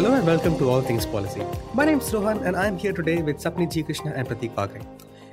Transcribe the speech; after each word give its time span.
Hello 0.00 0.14
and 0.14 0.26
welcome 0.26 0.56
to 0.56 0.70
All 0.70 0.80
Things 0.80 1.04
Policy. 1.04 1.42
My 1.74 1.84
name 1.84 1.98
is 1.98 2.10
Rohan 2.10 2.38
and 2.44 2.56
I'm 2.56 2.78
here 2.78 2.94
today 2.94 3.20
with 3.20 3.36
Sapni 3.36 3.70
G. 3.70 3.82
Krishna 3.82 4.12
and 4.12 4.26
Prateek 4.26 4.54
Waghre. 4.54 4.82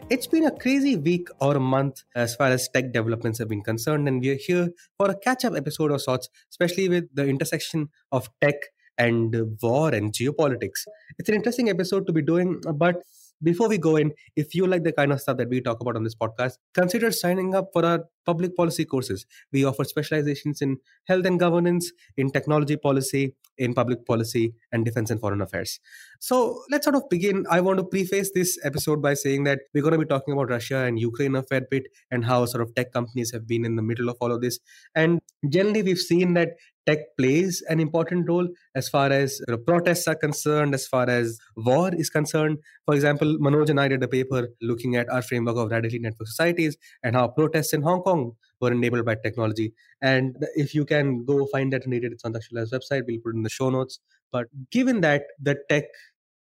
It's 0.10 0.28
been 0.28 0.44
a 0.44 0.52
crazy 0.52 0.98
week 0.98 1.30
or 1.40 1.56
a 1.56 1.60
month 1.62 2.04
as 2.16 2.36
far 2.36 2.48
as 2.48 2.68
tech 2.68 2.92
developments 2.92 3.40
have 3.40 3.48
been 3.48 3.62
concerned, 3.62 4.10
and 4.10 4.20
we're 4.20 4.36
here 4.36 4.68
for 4.98 5.10
a 5.10 5.18
catch 5.18 5.46
up 5.46 5.56
episode 5.56 5.92
of 5.92 6.02
sorts, 6.02 6.28
especially 6.52 6.90
with 6.90 7.06
the 7.14 7.26
intersection 7.26 7.88
of 8.12 8.30
tech 8.42 8.56
and 8.98 9.38
war 9.64 9.96
and 9.96 10.12
geopolitics. 10.12 10.86
It's 11.18 11.30
an 11.30 11.36
interesting 11.36 11.70
episode 11.70 12.06
to 12.06 12.12
be 12.12 12.22
doing, 12.22 12.62
but 12.76 13.02
before 13.42 13.70
we 13.70 13.78
go 13.78 13.96
in, 13.96 14.12
if 14.36 14.54
you 14.54 14.68
like 14.68 14.84
the 14.84 14.92
kind 14.92 15.14
of 15.14 15.22
stuff 15.22 15.38
that 15.38 15.48
we 15.48 15.62
talk 15.62 15.80
about 15.80 15.96
on 15.96 16.04
this 16.04 16.16
podcast, 16.16 16.58
consider 16.74 17.10
signing 17.14 17.56
up 17.56 17.70
for 17.72 17.86
our 17.86 18.04
public 18.28 18.56
policy 18.56 18.86
courses. 18.86 19.26
We 19.52 19.66
offer 19.66 19.84
specializations 19.84 20.62
in 20.62 20.78
health 21.08 21.26
and 21.26 21.40
governance, 21.40 21.92
in 22.18 22.30
technology 22.30 22.78
policy, 22.78 23.34
in 23.58 23.74
public 23.74 24.06
policy, 24.06 24.54
and 24.72 24.86
defense 24.86 25.10
and 25.10 25.20
foreign 25.20 25.42
affairs. 25.42 25.80
So 26.20 26.62
let's 26.70 26.86
sort 26.86 26.96
of 26.96 27.10
begin. 27.10 27.46
I 27.50 27.62
want 27.62 27.80
to 27.80 27.84
preface 27.84 28.32
this 28.36 28.58
episode 28.64 29.02
by 29.02 29.16
saying 29.16 29.46
that 29.46 29.60
we're 29.74 29.82
going 29.82 29.94
to 29.94 30.06
be 30.06 30.06
talking 30.06 30.34
about 30.34 30.50
Russia 30.50 30.80
and 30.84 31.00
Ukraine 31.00 31.36
a 31.36 31.44
fair 31.44 31.62
bit 31.62 31.84
and 32.12 32.26
how 32.26 32.46
sort 32.46 32.62
of 32.62 32.76
tech 32.76 32.92
companies 32.94 33.32
have 33.32 33.48
been 33.48 33.66
in 33.66 33.76
the 33.76 33.82
middle 33.82 34.10
of 34.10 34.18
all 34.22 34.32
of 34.32 34.42
this. 34.42 34.60
And 34.94 35.20
generally, 35.50 35.84
we've 35.84 35.98
seen 35.98 36.34
that 36.34 36.50
tech 36.88 37.00
plays 37.18 37.62
an 37.70 37.80
important 37.80 38.28
role 38.30 38.48
as 38.74 38.88
far 38.88 39.12
as 39.12 39.40
you 39.48 39.54
know, 39.54 39.58
protests 39.58 40.08
are 40.08 40.16
concerned, 40.16 40.74
as 40.74 40.88
far 40.88 41.10
as 41.10 41.38
war 41.58 41.94
is 41.94 42.10
concerned. 42.10 42.58
For 42.86 42.96
example, 42.96 43.38
Manoj 43.40 43.70
and 43.70 43.80
I 43.80 43.90
did 43.90 44.04
a 44.04 44.08
paper 44.08 44.48
looking 44.62 44.96
at 44.96 45.10
our 45.10 45.22
framework 45.22 45.58
of 45.58 45.70
radically 45.70 46.00
network 46.00 46.28
societies 46.28 46.78
and 47.04 47.16
how 47.16 47.28
protests 47.28 47.74
in 47.74 47.82
Hong 47.82 48.02
Kong 48.02 48.17
were 48.62 48.72
enabled 48.72 49.06
by 49.06 49.16
technology. 49.16 49.74
And 50.02 50.36
if 50.56 50.74
you 50.74 50.86
can 50.86 51.26
go 51.26 51.46
find 51.48 51.74
that 51.74 51.84
it, 51.86 52.04
it's 52.04 52.26
on 52.26 52.34
Takshila's 52.34 52.72
website. 52.72 53.04
We'll 53.08 53.20
put 53.24 53.34
it 53.34 53.38
in 53.38 53.44
the 53.44 53.50
show 53.50 53.70
notes. 53.70 54.00
But 54.32 54.48
given 54.72 55.02
that 55.02 55.24
the 55.42 55.58
tech 55.70 55.86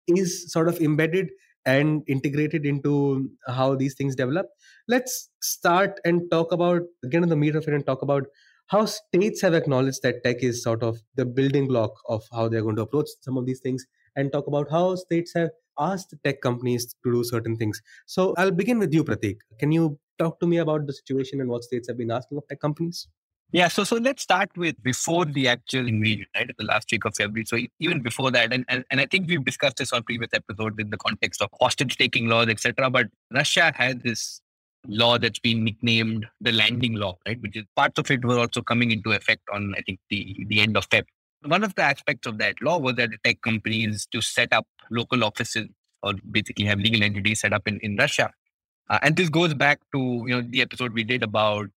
is 0.07 0.51
sort 0.51 0.67
of 0.67 0.79
embedded 0.79 1.29
and 1.65 2.03
integrated 2.07 2.65
into 2.65 3.29
how 3.47 3.75
these 3.75 3.95
things 3.95 4.15
develop, 4.15 4.47
let's 4.87 5.29
start 5.41 5.99
and 6.05 6.29
talk 6.31 6.51
about, 6.51 6.81
get 7.09 7.23
in 7.23 7.29
the 7.29 7.35
meat 7.35 7.55
of 7.55 7.67
it 7.67 7.73
and 7.73 7.85
talk 7.85 8.01
about 8.01 8.25
how 8.67 8.85
states 8.85 9.41
have 9.41 9.53
acknowledged 9.53 10.01
that 10.03 10.23
tech 10.23 10.37
is 10.41 10.63
sort 10.63 10.83
of 10.83 10.97
the 11.15 11.25
building 11.25 11.67
block 11.67 11.91
of 12.09 12.23
how 12.31 12.47
they're 12.47 12.63
going 12.63 12.75
to 12.75 12.81
approach 12.81 13.07
some 13.21 13.37
of 13.37 13.45
these 13.45 13.59
things 13.59 13.85
and 14.15 14.31
talk 14.31 14.47
about 14.47 14.69
how 14.71 14.95
states 14.95 15.33
have 15.35 15.49
asked 15.79 16.13
tech 16.23 16.41
companies 16.41 16.95
to 17.03 17.11
do 17.11 17.23
certain 17.23 17.57
things. 17.57 17.81
So 18.05 18.33
I'll 18.37 18.51
begin 18.51 18.79
with 18.79 18.93
you, 18.93 19.03
Prateek. 19.03 19.37
Can 19.59 19.71
you 19.71 19.99
talk 20.17 20.39
to 20.39 20.47
me 20.47 20.57
about 20.57 20.87
the 20.87 20.93
situation 20.93 21.41
and 21.41 21.49
what 21.49 21.63
states 21.63 21.87
have 21.87 21.97
been 21.97 22.11
asking 22.11 22.37
of 22.37 22.47
tech 22.47 22.59
companies? 22.59 23.07
Yeah, 23.51 23.67
so 23.67 23.83
so 23.83 23.97
let's 23.97 24.23
start 24.23 24.49
with 24.57 24.81
before 24.83 25.23
the 25.25 25.47
actual 25.47 25.87
invasion, 25.87 26.25
right? 26.35 26.49
The 26.57 26.65
last 26.65 26.91
week 26.91 27.05
of 27.05 27.15
February. 27.15 27.45
So 27.45 27.57
even 27.79 28.01
before 28.01 28.31
that, 28.31 28.51
and, 28.51 28.65
and, 28.67 28.83
and 28.89 28.99
I 28.99 29.05
think 29.05 29.29
we've 29.29 29.45
discussed 29.45 29.77
this 29.77 29.93
on 29.93 30.03
previous 30.03 30.31
episodes 30.33 30.75
in 30.79 30.89
the 30.89 30.97
context 30.97 31.41
of 31.41 31.49
hostage 31.61 31.97
taking 31.97 32.27
laws, 32.27 32.47
etc. 32.49 32.89
But 32.89 33.07
Russia 33.31 33.71
had 33.75 34.03
this 34.03 34.41
law 34.87 35.17
that's 35.17 35.39
been 35.39 35.63
nicknamed 35.63 36.25
the 36.41 36.51
landing 36.51 36.95
law, 36.95 37.17
right? 37.25 37.39
Which 37.41 37.55
is 37.55 37.65
parts 37.75 37.99
of 37.99 38.09
it 38.11 38.25
were 38.25 38.39
also 38.39 38.61
coming 38.61 38.91
into 38.91 39.11
effect 39.11 39.43
on 39.53 39.73
I 39.77 39.81
think 39.81 39.99
the 40.09 40.45
the 40.49 40.59
end 40.59 40.75
of 40.75 40.89
Feb. 40.89 41.05
One 41.45 41.63
of 41.63 41.75
the 41.75 41.83
aspects 41.83 42.27
of 42.27 42.37
that 42.39 42.61
law 42.61 42.77
was 42.77 42.95
that 42.95 43.11
the 43.11 43.17
tech 43.23 43.41
companies 43.41 44.07
to 44.11 44.21
set 44.21 44.51
up 44.51 44.65
local 44.89 45.23
offices 45.23 45.67
or 46.03 46.13
basically 46.31 46.65
have 46.65 46.79
legal 46.79 47.03
entities 47.03 47.41
set 47.41 47.53
up 47.53 47.67
in, 47.67 47.79
in 47.79 47.95
Russia. 47.97 48.31
Uh, 48.89 48.99
and 49.01 49.15
this 49.15 49.29
goes 49.29 49.53
back 49.53 49.79
to 49.93 50.23
you 50.27 50.35
know 50.35 50.41
the 50.47 50.61
episode 50.61 50.93
we 50.93 51.03
did 51.03 51.23
about 51.23 51.67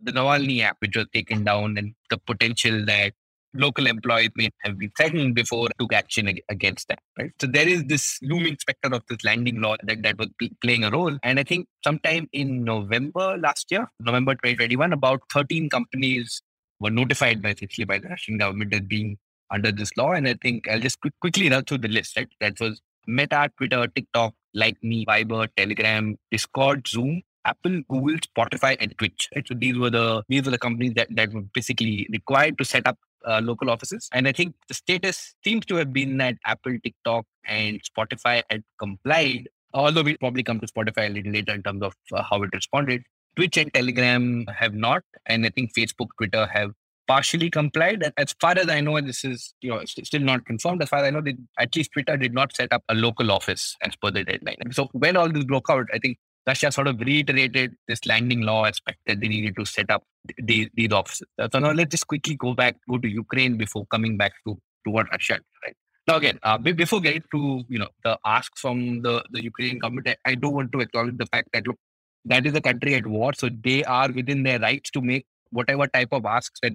the 0.00 0.12
Navalny 0.12 0.60
app, 0.62 0.76
which 0.80 0.96
was 0.96 1.06
taken 1.12 1.44
down, 1.44 1.78
and 1.78 1.94
the 2.10 2.18
potential 2.18 2.84
that 2.86 3.12
local 3.54 3.86
employees 3.86 4.30
may 4.36 4.50
have 4.60 4.78
been 4.78 4.92
threatened 4.96 5.34
before 5.34 5.68
took 5.78 5.92
action 5.92 6.28
against 6.48 6.88
that. 6.88 6.98
Right. 7.18 7.32
So 7.40 7.46
there 7.46 7.66
is 7.66 7.84
this 7.84 8.18
looming 8.22 8.56
specter 8.60 8.94
of 8.94 9.02
this 9.08 9.24
landing 9.24 9.60
law 9.60 9.76
that, 9.82 10.02
that 10.02 10.18
was 10.18 10.28
playing 10.60 10.84
a 10.84 10.90
role. 10.90 11.16
And 11.22 11.38
I 11.40 11.42
think 11.42 11.66
sometime 11.82 12.28
in 12.32 12.64
November 12.64 13.38
last 13.38 13.70
year, 13.70 13.88
November 14.00 14.34
2021, 14.34 14.92
about 14.92 15.22
13 15.32 15.70
companies 15.70 16.42
were 16.80 16.90
notified 16.90 17.42
by 17.42 17.50
essentially 17.50 17.84
by 17.84 17.98
the 17.98 18.08
Russian 18.08 18.38
government 18.38 18.74
as 18.74 18.80
being 18.80 19.18
under 19.50 19.72
this 19.72 19.96
law. 19.96 20.12
And 20.12 20.28
I 20.28 20.34
think 20.34 20.68
I'll 20.68 20.80
just 20.80 21.00
quick, 21.00 21.14
quickly 21.20 21.48
run 21.50 21.64
through 21.64 21.78
the 21.78 21.88
list. 21.88 22.16
Right. 22.16 22.28
That 22.40 22.60
was 22.60 22.80
Meta, 23.06 23.50
Twitter, 23.56 23.86
TikTok, 23.86 24.34
Likee, 24.56 25.06
Viber, 25.06 25.48
Telegram, 25.56 26.16
Discord, 26.30 26.86
Zoom, 26.88 27.22
Apple, 27.44 27.82
Google, 27.88 28.16
Spotify, 28.18 28.76
and 28.80 28.96
Twitch. 28.98 29.28
Right? 29.34 29.46
So 29.46 29.54
these 29.54 29.78
were 29.78 29.90
the 29.90 30.22
these 30.28 30.44
were 30.44 30.50
the 30.50 30.58
companies 30.58 30.94
that, 30.94 31.08
that 31.14 31.32
were 31.32 31.42
basically 31.54 32.08
required 32.10 32.58
to 32.58 32.64
set 32.64 32.86
up 32.86 32.98
uh, 33.26 33.40
local 33.42 33.70
offices. 33.70 34.08
And 34.12 34.26
I 34.28 34.32
think 34.32 34.54
the 34.68 34.74
status 34.74 35.34
seems 35.44 35.66
to 35.66 35.76
have 35.76 35.92
been 35.92 36.16
that 36.18 36.36
Apple, 36.44 36.76
TikTok, 36.82 37.24
and 37.46 37.80
Spotify 37.82 38.42
had 38.50 38.62
complied. 38.78 39.48
Although 39.74 40.02
we'll 40.02 40.16
probably 40.18 40.42
come 40.42 40.58
to 40.60 40.66
Spotify 40.66 41.06
a 41.06 41.12
little 41.12 41.32
later 41.32 41.52
in 41.52 41.62
terms 41.62 41.82
of 41.82 41.94
uh, 42.12 42.22
how 42.22 42.42
it 42.42 42.50
responded. 42.52 43.02
Twitch 43.36 43.56
and 43.58 43.72
Telegram 43.72 44.46
have 44.46 44.74
not, 44.74 45.02
and 45.26 45.44
I 45.44 45.50
think 45.50 45.74
Facebook, 45.74 46.08
Twitter 46.18 46.46
have 46.46 46.72
partially 47.06 47.50
complied. 47.50 48.12
As 48.16 48.34
far 48.40 48.58
as 48.58 48.68
I 48.68 48.80
know, 48.80 49.00
this 49.00 49.24
is 49.24 49.54
you 49.60 49.70
know 49.70 49.82
still 49.84 50.22
not 50.22 50.44
confirmed. 50.46 50.82
As 50.82 50.88
far 50.88 51.00
as 51.00 51.06
I 51.06 51.10
know, 51.10 51.20
they, 51.20 51.36
at 51.58 51.74
least 51.76 51.92
Twitter 51.92 52.16
did 52.16 52.34
not 52.34 52.56
set 52.56 52.72
up 52.72 52.82
a 52.88 52.94
local 52.94 53.30
office 53.30 53.76
as 53.82 53.94
per 53.96 54.10
the 54.10 54.24
deadline. 54.24 54.56
So 54.72 54.88
when 54.92 55.16
all 55.16 55.30
this 55.30 55.44
broke 55.44 55.70
out, 55.70 55.86
I 55.92 55.98
think 55.98 56.18
Russia 56.46 56.70
sort 56.70 56.86
of 56.86 57.00
reiterated 57.00 57.74
this 57.88 58.06
landing 58.06 58.42
law 58.42 58.64
aspect 58.64 58.98
that 59.06 59.20
they 59.20 59.28
needed 59.28 59.56
to 59.56 59.64
set 59.64 59.90
up 59.90 60.04
these, 60.38 60.68
these 60.74 60.92
offices. 60.92 61.26
So 61.52 61.58
now 61.58 61.72
let's 61.72 61.90
just 61.90 62.06
quickly 62.06 62.36
go 62.36 62.54
back, 62.54 62.76
go 62.88 62.98
to 62.98 63.08
Ukraine 63.08 63.56
before 63.56 63.84
coming 63.86 64.16
back 64.16 64.32
to, 64.46 64.54
to 64.84 64.90
what 64.90 65.10
Russia 65.10 65.34
did, 65.34 65.44
right? 65.64 65.76
Now 66.06 66.16
again, 66.18 66.38
uh, 66.44 66.56
before 66.58 67.00
getting 67.00 67.24
to 67.32 67.64
you 67.68 67.80
know 67.80 67.88
the 68.04 68.16
ask 68.24 68.56
from 68.56 69.02
the, 69.02 69.24
the 69.32 69.42
Ukrainian 69.42 69.80
government, 69.80 70.08
I, 70.08 70.16
I 70.24 70.34
do 70.36 70.48
want 70.48 70.70
to 70.70 70.80
acknowledge 70.80 71.16
the 71.18 71.26
fact 71.26 71.48
that 71.52 71.66
look, 71.66 71.78
that 72.26 72.46
is 72.46 72.54
a 72.54 72.60
country 72.60 72.94
at 72.94 73.06
war, 73.06 73.32
so 73.32 73.48
they 73.48 73.84
are 73.84 74.10
within 74.10 74.42
their 74.42 74.60
rights 74.60 74.90
to 74.90 75.00
make 75.00 75.26
whatever 75.50 75.86
type 75.86 76.08
of 76.12 76.24
asks 76.26 76.60
that, 76.62 76.72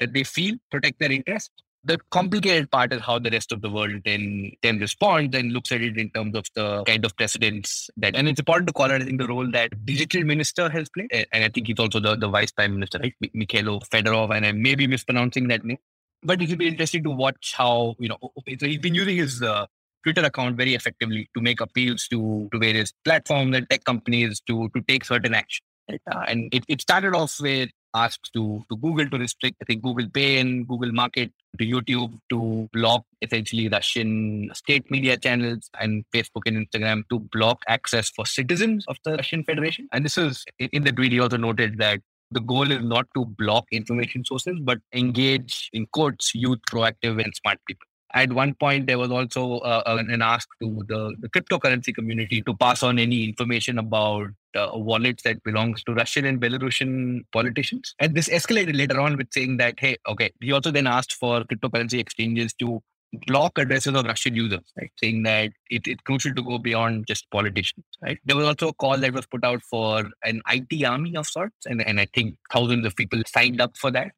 that 0.00 0.12
they 0.12 0.24
feel 0.24 0.56
protect 0.70 0.98
their 0.98 1.12
interests 1.12 1.62
the 1.84 1.98
complicated 2.10 2.70
part 2.70 2.92
is 2.92 3.00
how 3.02 3.18
the 3.18 3.30
rest 3.30 3.52
of 3.52 3.60
the 3.60 3.70
world 3.70 4.00
then 4.04 4.50
then 4.62 4.78
responds 4.78 5.36
and 5.36 5.52
looks 5.52 5.70
at 5.70 5.82
it 5.82 5.98
in 5.98 6.10
terms 6.10 6.34
of 6.34 6.46
the 6.54 6.82
kind 6.84 7.04
of 7.04 7.14
precedents 7.16 7.90
that 7.96 8.16
and 8.16 8.26
it's 8.26 8.40
important 8.40 8.66
to 8.66 8.72
call 8.72 8.90
it 8.90 9.02
I 9.02 9.04
think 9.04 9.20
the 9.20 9.28
role 9.28 9.50
that 9.50 9.84
digital 9.84 10.24
minister 10.24 10.68
has 10.70 10.88
played. 10.88 11.26
And 11.32 11.44
I 11.44 11.48
think 11.48 11.66
he's 11.66 11.78
also 11.78 12.00
the, 12.00 12.16
the 12.16 12.28
vice 12.28 12.50
prime 12.50 12.74
minister 12.74 12.98
right? 12.98 13.14
Mikhailo 13.36 13.86
Fedorov 13.88 14.34
and 14.34 14.46
I 14.46 14.52
may 14.52 14.74
be 14.74 14.86
mispronouncing 14.86 15.48
that 15.48 15.64
name. 15.64 15.78
But 16.22 16.40
it 16.40 16.48
will 16.48 16.56
be 16.56 16.68
interesting 16.68 17.02
to 17.04 17.10
watch 17.10 17.54
how 17.56 17.96
you 17.98 18.08
know 18.08 18.18
so 18.22 18.66
he's 18.66 18.78
been 18.78 18.94
using 18.94 19.16
his 19.16 19.42
uh, 19.42 19.66
Twitter 20.04 20.22
account 20.22 20.56
very 20.56 20.74
effectively 20.74 21.28
to 21.34 21.42
make 21.42 21.60
appeals 21.60 22.06
to 22.08 22.48
to 22.52 22.58
various 22.58 22.92
platforms 23.04 23.56
and 23.56 23.68
tech 23.68 23.84
companies 23.84 24.40
to 24.48 24.68
to 24.74 24.82
take 24.82 25.04
certain 25.04 25.34
action 25.34 25.64
uh, 25.90 26.24
and 26.28 26.52
it, 26.52 26.64
it 26.68 26.80
started 26.80 27.14
off 27.14 27.36
with 27.40 27.70
asks 27.94 28.28
to, 28.30 28.64
to 28.68 28.76
Google 28.76 29.08
to 29.08 29.18
restrict, 29.18 29.56
I 29.62 29.64
think, 29.66 29.82
Google 29.82 30.08
Pay 30.10 30.38
and 30.40 30.66
Google 30.66 30.92
Market 30.92 31.30
to 31.58 31.64
YouTube 31.64 32.18
to 32.30 32.68
block 32.72 33.04
essentially 33.22 33.68
Russian 33.68 34.50
state 34.52 34.90
media 34.90 35.16
channels 35.16 35.70
and 35.80 36.04
Facebook 36.12 36.42
and 36.46 36.66
Instagram 36.66 37.04
to 37.10 37.20
block 37.20 37.62
access 37.68 38.10
for 38.10 38.26
citizens 38.26 38.84
of 38.88 38.96
the 39.04 39.12
Russian 39.12 39.44
Federation. 39.44 39.88
And 39.92 40.04
this 40.04 40.18
is 40.18 40.44
in 40.58 40.82
the 40.82 40.90
tweet, 40.90 41.12
he 41.12 41.20
also 41.20 41.36
noted 41.36 41.78
that 41.78 42.00
the 42.32 42.40
goal 42.40 42.72
is 42.72 42.82
not 42.82 43.06
to 43.14 43.26
block 43.26 43.66
information 43.70 44.24
sources, 44.24 44.58
but 44.60 44.78
engage, 44.92 45.70
in 45.72 45.86
quotes, 45.92 46.34
youth, 46.34 46.58
proactive, 46.68 47.22
and 47.22 47.32
smart 47.36 47.58
people. 47.68 47.86
At 48.14 48.32
one 48.32 48.54
point, 48.54 48.86
there 48.86 48.98
was 48.98 49.10
also 49.10 49.58
uh, 49.58 49.82
an 50.08 50.22
ask 50.22 50.48
to 50.62 50.84
the, 50.86 51.14
the 51.20 51.28
cryptocurrency 51.28 51.94
community 51.94 52.42
to 52.42 52.54
pass 52.56 52.82
on 52.82 52.98
any 52.98 53.24
information 53.24 53.78
about 53.78 54.28
uh, 54.54 54.70
wallets 54.74 55.24
that 55.24 55.42
belongs 55.42 55.82
to 55.84 55.94
Russian 55.94 56.24
and 56.24 56.40
Belarusian 56.40 57.24
politicians. 57.32 57.94
And 57.98 58.14
this 58.14 58.28
escalated 58.28 58.76
later 58.76 59.00
on 59.00 59.16
with 59.16 59.28
saying 59.32 59.56
that, 59.56 59.74
hey, 59.78 59.96
okay, 60.08 60.30
he 60.40 60.52
also 60.52 60.70
then 60.70 60.86
asked 60.86 61.14
for 61.14 61.42
cryptocurrency 61.42 61.98
exchanges 61.98 62.52
to 62.54 62.80
block 63.26 63.58
addresses 63.58 63.94
of 63.94 64.04
Russian 64.04 64.34
users, 64.34 64.72
right? 64.78 64.90
Saying 64.96 65.22
that 65.24 65.50
it, 65.70 65.86
it's 65.86 66.02
crucial 66.02 66.34
to 66.34 66.42
go 66.42 66.58
beyond 66.58 67.06
just 67.06 67.30
politicians, 67.30 67.84
right? 68.02 68.18
There 68.24 68.36
was 68.36 68.46
also 68.46 68.68
a 68.68 68.74
call 68.74 68.98
that 68.98 69.12
was 69.12 69.26
put 69.26 69.44
out 69.44 69.62
for 69.62 70.04
an 70.24 70.42
IT 70.48 70.84
army 70.84 71.16
of 71.16 71.26
sorts, 71.26 71.66
and, 71.66 71.86
and 71.86 72.00
I 72.00 72.06
think 72.14 72.36
thousands 72.52 72.86
of 72.86 72.96
people 72.96 73.22
signed 73.26 73.60
up 73.60 73.76
for 73.76 73.90
that. 73.92 74.12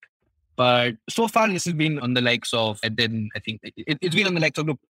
But 0.56 0.94
so 1.08 1.28
far, 1.28 1.48
this 1.48 1.64
has 1.66 1.74
been 1.74 1.98
on 1.98 2.14
the 2.14 2.20
likes 2.20 2.54
of, 2.54 2.80
and 2.82 2.96
then 2.96 3.28
I 3.36 3.40
think 3.40 3.60
it, 3.62 3.98
has 4.02 4.14
been 4.14 4.26
on 4.26 4.34
the 4.34 4.40
likes 4.40 4.58
of 4.58 4.66
look, 4.66 4.80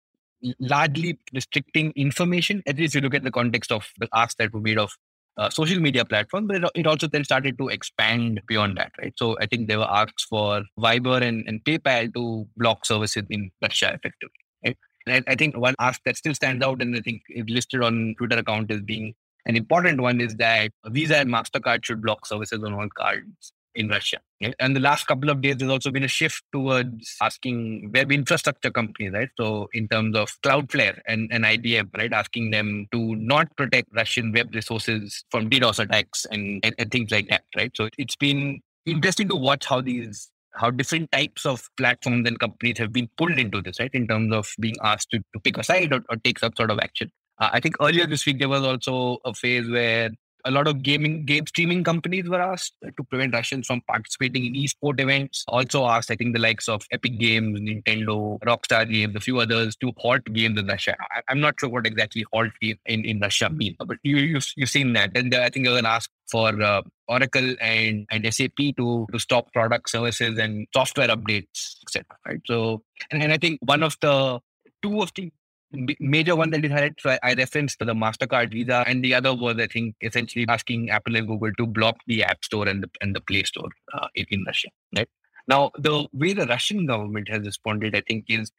largely 0.60 1.18
restricting 1.34 1.92
information. 1.96 2.62
At 2.66 2.76
least 2.76 2.94
you 2.94 3.00
look 3.00 3.14
at 3.14 3.24
the 3.24 3.30
context 3.30 3.72
of 3.72 3.86
the 3.98 4.08
asks 4.14 4.36
that 4.36 4.52
were 4.52 4.60
made 4.60 4.78
of 4.78 4.92
uh, 5.36 5.50
social 5.50 5.80
media 5.80 6.04
platforms, 6.04 6.46
but 6.46 6.56
it, 6.56 6.70
it, 6.74 6.86
also 6.86 7.06
then 7.06 7.24
started 7.24 7.58
to 7.58 7.68
expand 7.68 8.40
beyond 8.46 8.76
that, 8.78 8.92
right? 8.98 9.12
So 9.16 9.36
I 9.38 9.46
think 9.46 9.68
there 9.68 9.78
were 9.78 9.90
asks 9.90 10.24
for 10.24 10.62
Viber 10.78 11.20
and, 11.20 11.46
and 11.46 11.62
PayPal 11.62 12.12
to 12.14 12.46
block 12.56 12.86
services 12.86 13.24
in 13.28 13.50
Russia 13.60 13.92
effectively. 13.92 14.38
Right? 14.64 14.76
And 15.06 15.24
I, 15.28 15.32
I, 15.32 15.34
think 15.34 15.56
one 15.56 15.74
ask 15.78 16.00
that 16.04 16.16
still 16.16 16.34
stands 16.34 16.64
out 16.64 16.80
and 16.80 16.96
I 16.96 17.00
think 17.00 17.22
is 17.28 17.44
listed 17.48 17.82
on 17.82 18.14
Twitter 18.16 18.38
account 18.38 18.70
as 18.70 18.80
being 18.80 19.14
an 19.44 19.56
important 19.56 20.00
one 20.00 20.20
is 20.20 20.34
that 20.36 20.70
Visa 20.86 21.18
and 21.18 21.30
MasterCard 21.30 21.84
should 21.84 22.02
block 22.02 22.26
services 22.26 22.62
on 22.64 22.72
all 22.72 22.88
cards 22.96 23.52
in 23.76 23.88
Russia. 23.88 24.19
And 24.58 24.76
the 24.76 24.81
last 24.81 25.06
couple 25.06 25.31
of 25.31 25.40
days, 25.40 25.56
there's 25.56 25.70
also 25.70 25.90
been 25.90 26.02
a 26.02 26.08
shift 26.08 26.43
towards 26.52 27.17
asking 27.23 27.93
web 27.94 28.12
infrastructure 28.12 28.70
companies, 28.70 29.12
right? 29.12 29.31
So 29.38 29.69
in 29.73 29.88
terms 29.88 30.17
of 30.17 30.31
Cloudflare 30.43 31.00
and, 31.06 31.31
and 31.32 31.44
IBM, 31.44 31.96
right, 31.96 32.12
asking 32.12 32.50
them 32.50 32.87
to 32.93 33.14
not 33.17 33.55
protect 33.56 33.88
Russian 33.94 34.32
web 34.32 34.55
resources 34.55 35.25
from 35.31 35.49
DDoS 35.49 35.78
attacks 35.78 36.26
and, 36.31 36.61
and, 36.64 36.75
and 36.78 36.90
things 36.90 37.11
like 37.11 37.28
that, 37.28 37.44
right? 37.56 37.70
So 37.75 37.88
it's 37.96 38.17
been 38.17 38.61
interesting 38.84 39.28
to 39.28 39.37
watch 39.37 39.67
how 39.67 39.81
these 39.81 40.31
how 40.55 40.70
different 40.70 41.12
types 41.12 41.44
of 41.44 41.69
platforms 41.76 42.26
and 42.26 42.38
companies 42.38 42.78
have 42.78 42.90
been 42.90 43.08
pulled 43.19 43.38
into 43.38 43.61
this, 43.61 43.78
right? 43.78 43.90
In 43.93 44.08
terms 44.08 44.32
of 44.32 44.49
being 44.58 44.76
asked 44.82 45.11
to, 45.11 45.19
to 45.19 45.40
pick 45.44 45.58
a 45.58 45.62
side 45.62 45.93
or, 45.93 46.00
or 46.08 46.17
take 46.17 46.38
some 46.38 46.52
sort 46.56 46.70
of 46.70 46.78
action. 46.78 47.11
Uh, 47.38 47.50
I 47.52 47.61
think 47.61 47.76
earlier 47.81 48.06
this 48.06 48.25
week 48.25 48.38
there 48.38 48.49
was 48.49 48.62
also 48.62 49.19
a 49.25 49.34
phase 49.34 49.69
where 49.69 50.11
a 50.46 50.50
lot 50.50 50.69
of 50.69 50.82
gaming 50.82 51.25
game 51.25 51.46
streaming 51.46 51.82
companies 51.82 52.28
were 52.28 52.40
asked 52.40 52.75
to 52.96 53.04
prevent 53.04 53.34
Russians 53.34 53.66
from 53.66 53.81
participating 53.82 54.46
in 54.46 54.54
esport 54.54 55.00
events. 55.00 55.44
Also 55.48 55.84
asked, 55.87 56.10
I 56.10 56.16
think, 56.16 56.34
the 56.34 56.40
likes 56.40 56.69
of 56.69 56.82
Epic 56.93 57.19
Games, 57.19 57.60
Nintendo, 57.60 58.38
Rockstar 58.40 58.90
Games, 58.90 59.14
a 59.16 59.20
few 59.20 59.40
others 59.40 59.76
to 59.76 59.93
halt 59.96 60.25
games 60.32 60.58
in 60.58 60.66
Russia. 60.66 60.96
I, 61.00 61.32
am 61.32 61.40
not 61.40 61.58
sure 61.58 61.69
what 61.69 61.87
exactly 61.87 62.25
halt 62.32 62.52
in, 62.62 63.04
in 63.04 63.20
Russia 63.20 63.50
means, 63.50 63.76
but 63.78 63.98
you, 64.02 64.16
you, 64.16 64.40
you've 64.56 64.70
seen 64.70 64.93
that. 64.93 65.16
And 65.16 65.34
I 65.34 65.50
think 65.50 65.66
they 65.66 65.72
were 65.72 65.87
asked 65.87 66.10
for 66.31 66.60
uh, 66.62 66.82
Oracle 67.08 67.54
and, 67.60 68.06
and 68.10 68.34
SAP 68.34 68.56
to, 68.76 69.06
to 69.12 69.19
stop 69.19 69.52
product 69.52 69.90
services 69.90 70.38
and 70.38 70.66
software 70.72 71.08
updates, 71.08 71.76
etc. 71.82 72.04
Right. 72.26 72.40
So, 72.46 72.82
and, 73.10 73.22
and 73.22 73.32
I 73.32 73.38
think 73.38 73.58
one 73.62 73.82
of 73.82 73.96
the 74.00 74.40
two 74.82 75.02
of 75.02 75.12
the 75.14 75.31
major 75.72 76.36
one 76.36 76.50
that 76.50 76.64
is 76.64 76.70
highlighted. 76.70 77.00
So 77.00 77.10
I, 77.10 77.18
I 77.22 77.34
referenced 77.34 77.78
the 77.78 77.86
Mastercard 77.86 78.52
Visa, 78.52 78.84
and 78.86 79.04
the 79.04 79.14
other 79.14 79.34
was 79.34 79.56
I 79.58 79.66
think 79.66 79.94
essentially 80.00 80.46
asking 80.48 80.90
Apple 80.90 81.16
and 81.16 81.26
Google 81.26 81.52
to 81.58 81.66
block 81.66 81.96
the 82.06 82.24
App 82.24 82.44
Store 82.44 82.68
and 82.68 82.82
the 82.82 82.90
and 83.00 83.14
the 83.14 83.20
Play 83.20 83.42
Store 83.42 83.68
uh, 83.94 84.08
in, 84.14 84.26
in 84.30 84.44
Russia. 84.46 84.68
Right 84.94 85.08
now, 85.48 85.70
the 85.78 86.06
way 86.12 86.32
the 86.32 86.46
Russian 86.46 86.86
government 86.86 87.28
has 87.28 87.44
responded, 87.44 87.94
I 87.94 88.02
think, 88.06 88.24
is 88.28 88.50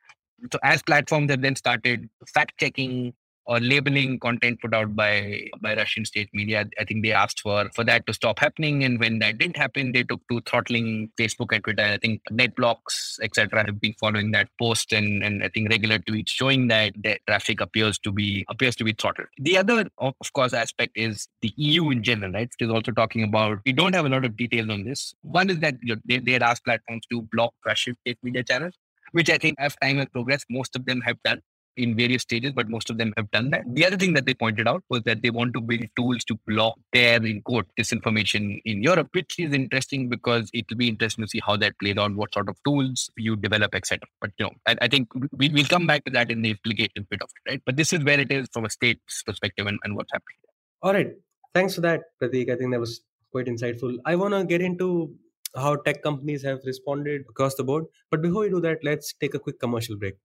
so 0.51 0.59
as 0.63 0.83
platforms 0.83 1.31
have 1.31 1.41
then 1.41 1.55
started 1.55 2.09
fact 2.33 2.59
checking 2.59 3.13
or 3.47 3.59
labeling 3.59 4.19
content 4.19 4.59
put 4.61 4.73
out 4.73 4.95
by 4.95 5.47
by 5.61 5.75
Russian 5.75 6.05
state 6.05 6.29
media. 6.33 6.65
I 6.79 6.83
think 6.83 7.03
they 7.03 7.13
asked 7.13 7.39
for 7.39 7.69
for 7.73 7.83
that 7.85 8.05
to 8.07 8.13
stop 8.13 8.39
happening, 8.39 8.83
and 8.83 8.99
when 8.99 9.19
that 9.19 9.37
didn't 9.37 9.57
happen, 9.57 9.93
they 9.93 10.03
took 10.03 10.21
to 10.29 10.41
throttling 10.41 11.09
Facebook 11.19 11.53
and 11.53 11.63
Twitter. 11.63 11.83
I 11.83 11.97
think 11.97 12.21
NetBlocks, 12.31 13.19
etc., 13.21 13.65
have 13.65 13.79
been 13.79 13.93
following 13.99 14.31
that 14.31 14.49
post, 14.59 14.91
and 14.91 15.23
and 15.23 15.43
I 15.43 15.49
think 15.49 15.69
regular 15.69 15.99
tweets 15.99 16.29
showing 16.29 16.67
that 16.67 16.93
traffic 17.27 17.61
appears 17.61 17.97
to 17.99 18.11
be 18.11 18.45
appears 18.49 18.75
to 18.77 18.83
be 18.83 18.93
throttled. 18.93 19.29
The 19.37 19.57
other, 19.57 19.85
of 19.97 20.33
course, 20.33 20.53
aspect 20.53 20.91
is 20.95 21.27
the 21.41 21.53
EU 21.55 21.89
in 21.89 22.03
general, 22.03 22.33
right? 22.33 22.49
It 22.59 22.63
is 22.63 22.69
also 22.69 22.91
talking 22.91 23.23
about. 23.23 23.59
We 23.65 23.73
don't 23.73 23.95
have 23.95 24.05
a 24.05 24.09
lot 24.09 24.25
of 24.25 24.35
details 24.35 24.69
on 24.69 24.83
this. 24.83 25.13
One 25.21 25.49
is 25.49 25.59
that 25.59 25.75
you 25.81 25.95
know, 25.95 26.01
they 26.05 26.19
they 26.19 26.33
had 26.33 26.43
asked 26.43 26.65
platforms 26.65 27.05
to 27.11 27.21
block 27.31 27.53
Russian 27.65 27.95
state 28.01 28.17
media 28.23 28.43
channels 28.43 28.75
which 29.11 29.29
I 29.29 29.37
think 29.37 29.55
as 29.57 29.75
time 29.81 29.97
has 29.97 30.07
progressed, 30.07 30.45
most 30.49 30.75
of 30.75 30.85
them 30.85 31.01
have 31.01 31.17
done 31.23 31.41
in 31.77 31.95
various 31.95 32.23
stages, 32.23 32.51
but 32.53 32.69
most 32.69 32.89
of 32.89 32.97
them 32.97 33.13
have 33.17 33.29
done 33.31 33.49
that. 33.51 33.63
The 33.67 33.85
other 33.85 33.97
thing 33.97 34.13
that 34.13 34.25
they 34.25 34.33
pointed 34.33 34.67
out 34.67 34.83
was 34.89 35.03
that 35.03 35.21
they 35.21 35.29
want 35.29 35.53
to 35.53 35.61
build 35.61 35.85
tools 35.95 36.23
to 36.25 36.39
block 36.47 36.77
their, 36.93 37.23
in 37.23 37.41
quote, 37.41 37.67
disinformation 37.79 38.61
in 38.65 38.83
Europe, 38.83 39.09
which 39.11 39.39
is 39.39 39.53
interesting 39.53 40.09
because 40.09 40.49
it 40.53 40.65
will 40.69 40.77
be 40.77 40.89
interesting 40.89 41.23
to 41.23 41.29
see 41.29 41.41
how 41.45 41.55
that 41.57 41.77
played 41.79 41.99
out, 41.99 42.13
what 42.15 42.33
sort 42.33 42.49
of 42.49 42.57
tools 42.65 43.09
you 43.17 43.35
develop, 43.35 43.75
etc. 43.75 44.07
But 44.21 44.31
you 44.37 44.45
know, 44.45 44.51
I, 44.65 44.75
I 44.81 44.87
think 44.87 45.09
we, 45.31 45.49
will 45.49 45.65
come 45.65 45.87
back 45.87 46.05
to 46.05 46.11
that 46.11 46.31
in 46.31 46.41
the 46.41 46.51
implication 46.51 47.07
bit 47.09 47.21
of 47.21 47.29
it, 47.45 47.51
right? 47.51 47.61
But 47.65 47.77
this 47.77 47.93
is 47.93 48.03
where 48.03 48.19
it 48.19 48.31
is 48.31 48.47
from 48.51 48.65
a 48.65 48.69
state's 48.69 49.23
perspective 49.23 49.67
and, 49.67 49.79
and 49.83 49.95
what's 49.95 50.11
happening. 50.11 50.37
All 50.81 50.93
right. 50.93 51.13
Thanks 51.53 51.75
for 51.75 51.81
that, 51.81 52.01
Prateek. 52.21 52.51
I 52.51 52.55
think 52.55 52.71
that 52.71 52.79
was 52.79 53.01
quite 53.31 53.47
insightful. 53.47 53.97
I 54.05 54.15
want 54.15 54.33
to 54.33 54.43
get 54.43 54.61
into 54.61 55.15
how 55.55 55.75
tech 55.75 56.03
companies 56.03 56.43
have 56.43 56.59
responded 56.65 57.25
across 57.29 57.55
the 57.55 57.63
board. 57.63 57.85
But 58.11 58.21
before 58.21 58.41
we 58.41 58.49
do 58.49 58.61
that, 58.61 58.79
let's 58.83 59.13
take 59.13 59.33
a 59.33 59.39
quick 59.39 59.59
commercial 59.59 59.97
break. 59.97 60.15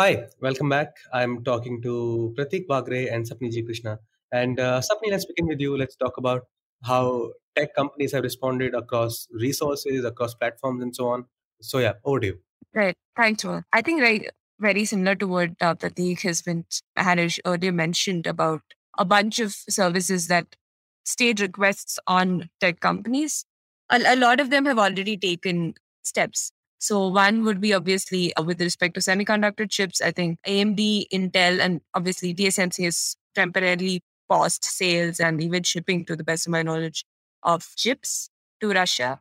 Hi, 0.00 0.28
welcome 0.40 0.70
back. 0.70 0.96
I'm 1.12 1.44
talking 1.44 1.82
to 1.82 2.34
Prateek 2.34 2.66
Waghre 2.68 3.12
and 3.12 3.26
Sapni 3.28 3.52
G. 3.52 3.62
Krishna. 3.62 3.98
And 4.32 4.58
uh, 4.58 4.80
Sapni, 4.80 5.10
let's 5.10 5.26
begin 5.26 5.46
with 5.46 5.60
you. 5.60 5.76
Let's 5.76 5.94
talk 5.94 6.16
about 6.16 6.46
how 6.82 7.32
tech 7.54 7.74
companies 7.74 8.12
have 8.12 8.22
responded 8.22 8.74
across 8.74 9.28
resources, 9.30 10.06
across 10.06 10.32
platforms, 10.32 10.82
and 10.82 10.96
so 10.96 11.08
on. 11.08 11.26
So, 11.60 11.80
yeah, 11.80 11.92
over 12.02 12.20
to 12.20 12.26
you. 12.28 12.38
Right. 12.74 12.96
Thanks, 13.14 13.44
Rohan. 13.44 13.66
I 13.74 13.82
think 13.82 14.00
right, 14.00 14.30
very 14.58 14.86
similar 14.86 15.16
to 15.16 15.26
what 15.26 15.50
uh, 15.60 15.74
Prateek 15.74 16.22
has 16.22 16.40
been 16.40 16.64
had 16.96 17.20
earlier 17.44 17.70
mentioned 17.70 18.26
about 18.26 18.62
a 18.96 19.04
bunch 19.04 19.38
of 19.38 19.52
services 19.52 20.28
that 20.28 20.56
state 21.04 21.40
requests 21.40 21.98
on 22.06 22.48
tech 22.58 22.80
companies. 22.80 23.44
A, 23.90 24.00
a 24.06 24.16
lot 24.16 24.40
of 24.40 24.48
them 24.48 24.64
have 24.64 24.78
already 24.78 25.18
taken 25.18 25.74
steps 26.02 26.52
so 26.80 27.08
one 27.08 27.44
would 27.44 27.60
be 27.60 27.74
obviously 27.74 28.34
uh, 28.36 28.42
with 28.42 28.60
respect 28.60 28.94
to 28.94 29.00
semiconductor 29.00 29.70
chips. 29.70 30.00
I 30.00 30.12
think 30.12 30.38
AMD, 30.46 31.04
Intel, 31.12 31.60
and 31.60 31.82
obviously 31.94 32.34
TSMC 32.34 32.84
has 32.84 33.16
temporarily 33.34 34.00
paused 34.30 34.64
sales 34.64 35.20
and 35.20 35.42
even 35.42 35.62
shipping, 35.62 36.06
to 36.06 36.16
the 36.16 36.24
best 36.24 36.46
of 36.46 36.52
my 36.52 36.62
knowledge, 36.62 37.04
of 37.42 37.66
chips 37.76 38.30
to 38.60 38.70
Russia. 38.72 39.20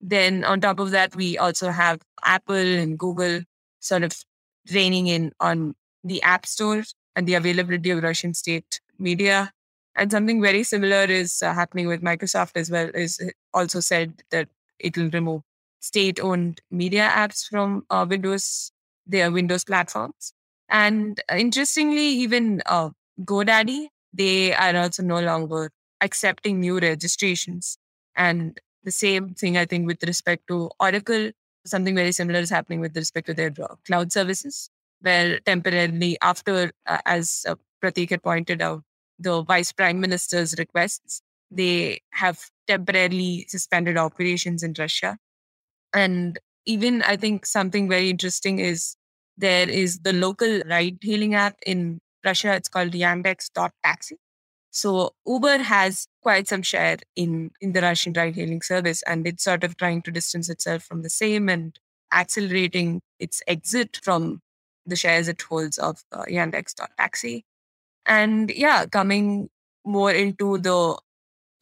Then 0.00 0.44
on 0.44 0.60
top 0.60 0.78
of 0.78 0.92
that, 0.92 1.16
we 1.16 1.36
also 1.36 1.70
have 1.70 2.00
Apple 2.24 2.54
and 2.54 2.96
Google 2.96 3.40
sort 3.80 4.04
of 4.04 4.16
reining 4.72 5.08
in 5.08 5.32
on 5.40 5.74
the 6.04 6.22
App 6.22 6.46
Store 6.46 6.84
and 7.16 7.26
the 7.26 7.34
availability 7.34 7.90
of 7.90 8.04
Russian 8.04 8.34
state 8.34 8.80
media. 8.98 9.52
And 9.96 10.12
something 10.12 10.40
very 10.40 10.62
similar 10.62 11.04
is 11.04 11.42
uh, 11.42 11.52
happening 11.54 11.88
with 11.88 12.02
Microsoft 12.02 12.52
as 12.54 12.70
well. 12.70 12.88
Is 12.94 13.20
also 13.52 13.80
said 13.80 14.22
that 14.30 14.48
it 14.78 14.96
will 14.96 15.10
remove 15.10 15.42
state 15.80 16.20
owned 16.20 16.60
media 16.70 17.10
apps 17.12 17.46
from 17.48 17.84
uh, 17.90 18.06
Windows, 18.08 18.70
their 19.06 19.30
Windows 19.30 19.64
platforms. 19.64 20.32
And 20.68 21.20
interestingly, 21.36 22.06
even 22.06 22.62
uh, 22.66 22.90
GoDaddy, 23.24 23.88
they 24.12 24.54
are 24.54 24.76
also 24.76 25.02
no 25.02 25.20
longer 25.20 25.70
accepting 26.00 26.60
new 26.60 26.78
registrations. 26.78 27.76
And 28.16 28.58
the 28.84 28.92
same 28.92 29.34
thing, 29.34 29.56
I 29.56 29.64
think, 29.64 29.86
with 29.86 30.02
respect 30.04 30.46
to 30.48 30.70
Oracle, 30.78 31.30
something 31.66 31.94
very 31.94 32.12
similar 32.12 32.40
is 32.40 32.50
happening 32.50 32.80
with 32.80 32.96
respect 32.96 33.26
to 33.26 33.34
their 33.34 33.52
cloud 33.86 34.12
services, 34.12 34.70
where 35.00 35.40
temporarily, 35.40 36.16
after, 36.22 36.72
uh, 36.86 36.98
as 37.04 37.44
uh, 37.48 37.56
Prateek 37.82 38.10
had 38.10 38.22
pointed 38.22 38.62
out, 38.62 38.82
the 39.18 39.42
vice 39.42 39.72
prime 39.72 40.00
minister's 40.00 40.54
requests, 40.58 41.20
they 41.50 42.00
have 42.12 42.40
temporarily 42.66 43.44
suspended 43.48 43.96
operations 43.96 44.62
in 44.62 44.74
Russia 44.78 45.18
and 45.92 46.38
even 46.66 47.02
I 47.02 47.16
think 47.16 47.46
something 47.46 47.88
very 47.88 48.10
interesting 48.10 48.58
is 48.58 48.96
there 49.36 49.68
is 49.68 50.00
the 50.00 50.12
local 50.12 50.60
ride 50.68 50.98
hailing 51.02 51.34
app 51.34 51.56
in 51.66 52.00
Russia. 52.24 52.54
It's 52.54 52.68
called 52.68 52.92
Yandex.taxi. 52.92 54.16
So 54.70 55.14
Uber 55.26 55.58
has 55.58 56.06
quite 56.22 56.46
some 56.46 56.62
share 56.62 56.98
in, 57.16 57.50
in 57.60 57.72
the 57.72 57.80
Russian 57.80 58.12
ride 58.12 58.36
hailing 58.36 58.62
service, 58.62 59.02
and 59.02 59.26
it's 59.26 59.42
sort 59.42 59.64
of 59.64 59.76
trying 59.76 60.02
to 60.02 60.10
distance 60.12 60.48
itself 60.48 60.84
from 60.84 61.02
the 61.02 61.10
same 61.10 61.48
and 61.48 61.76
accelerating 62.12 63.00
its 63.18 63.42
exit 63.46 63.98
from 64.02 64.40
the 64.86 64.96
shares 64.96 65.28
it 65.28 65.42
holds 65.42 65.78
of 65.78 66.02
uh, 66.12 66.24
Yandex.taxi. 66.24 67.44
And 68.06 68.50
yeah, 68.50 68.86
coming 68.86 69.48
more 69.84 70.12
into 70.12 70.58
the 70.58 70.98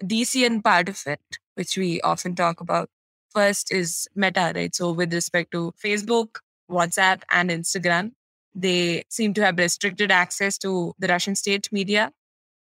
DCN 0.03 0.63
part 0.63 0.89
of 0.89 1.03
it, 1.07 1.21
which 1.55 1.77
we 1.77 2.01
often 2.03 2.35
talk 2.35 2.61
about, 2.61 2.91
First 3.31 3.73
is 3.73 4.09
Meta, 4.15 4.53
right? 4.55 4.75
So, 4.75 4.93
with 4.93 5.13
respect 5.13 5.53
to 5.53 5.73
Facebook, 5.83 6.39
WhatsApp, 6.71 7.23
and 7.31 7.51
Instagram, 7.51 8.13
they 8.55 9.05
seem 9.09 9.35
to 9.35 9.45
have 9.45 9.59
restricted 9.59 10.11
access 10.11 10.59
to 10.59 10.95
the 10.99 11.09
Russian 11.09 11.35
state 11.37 11.71
media 11.73 12.13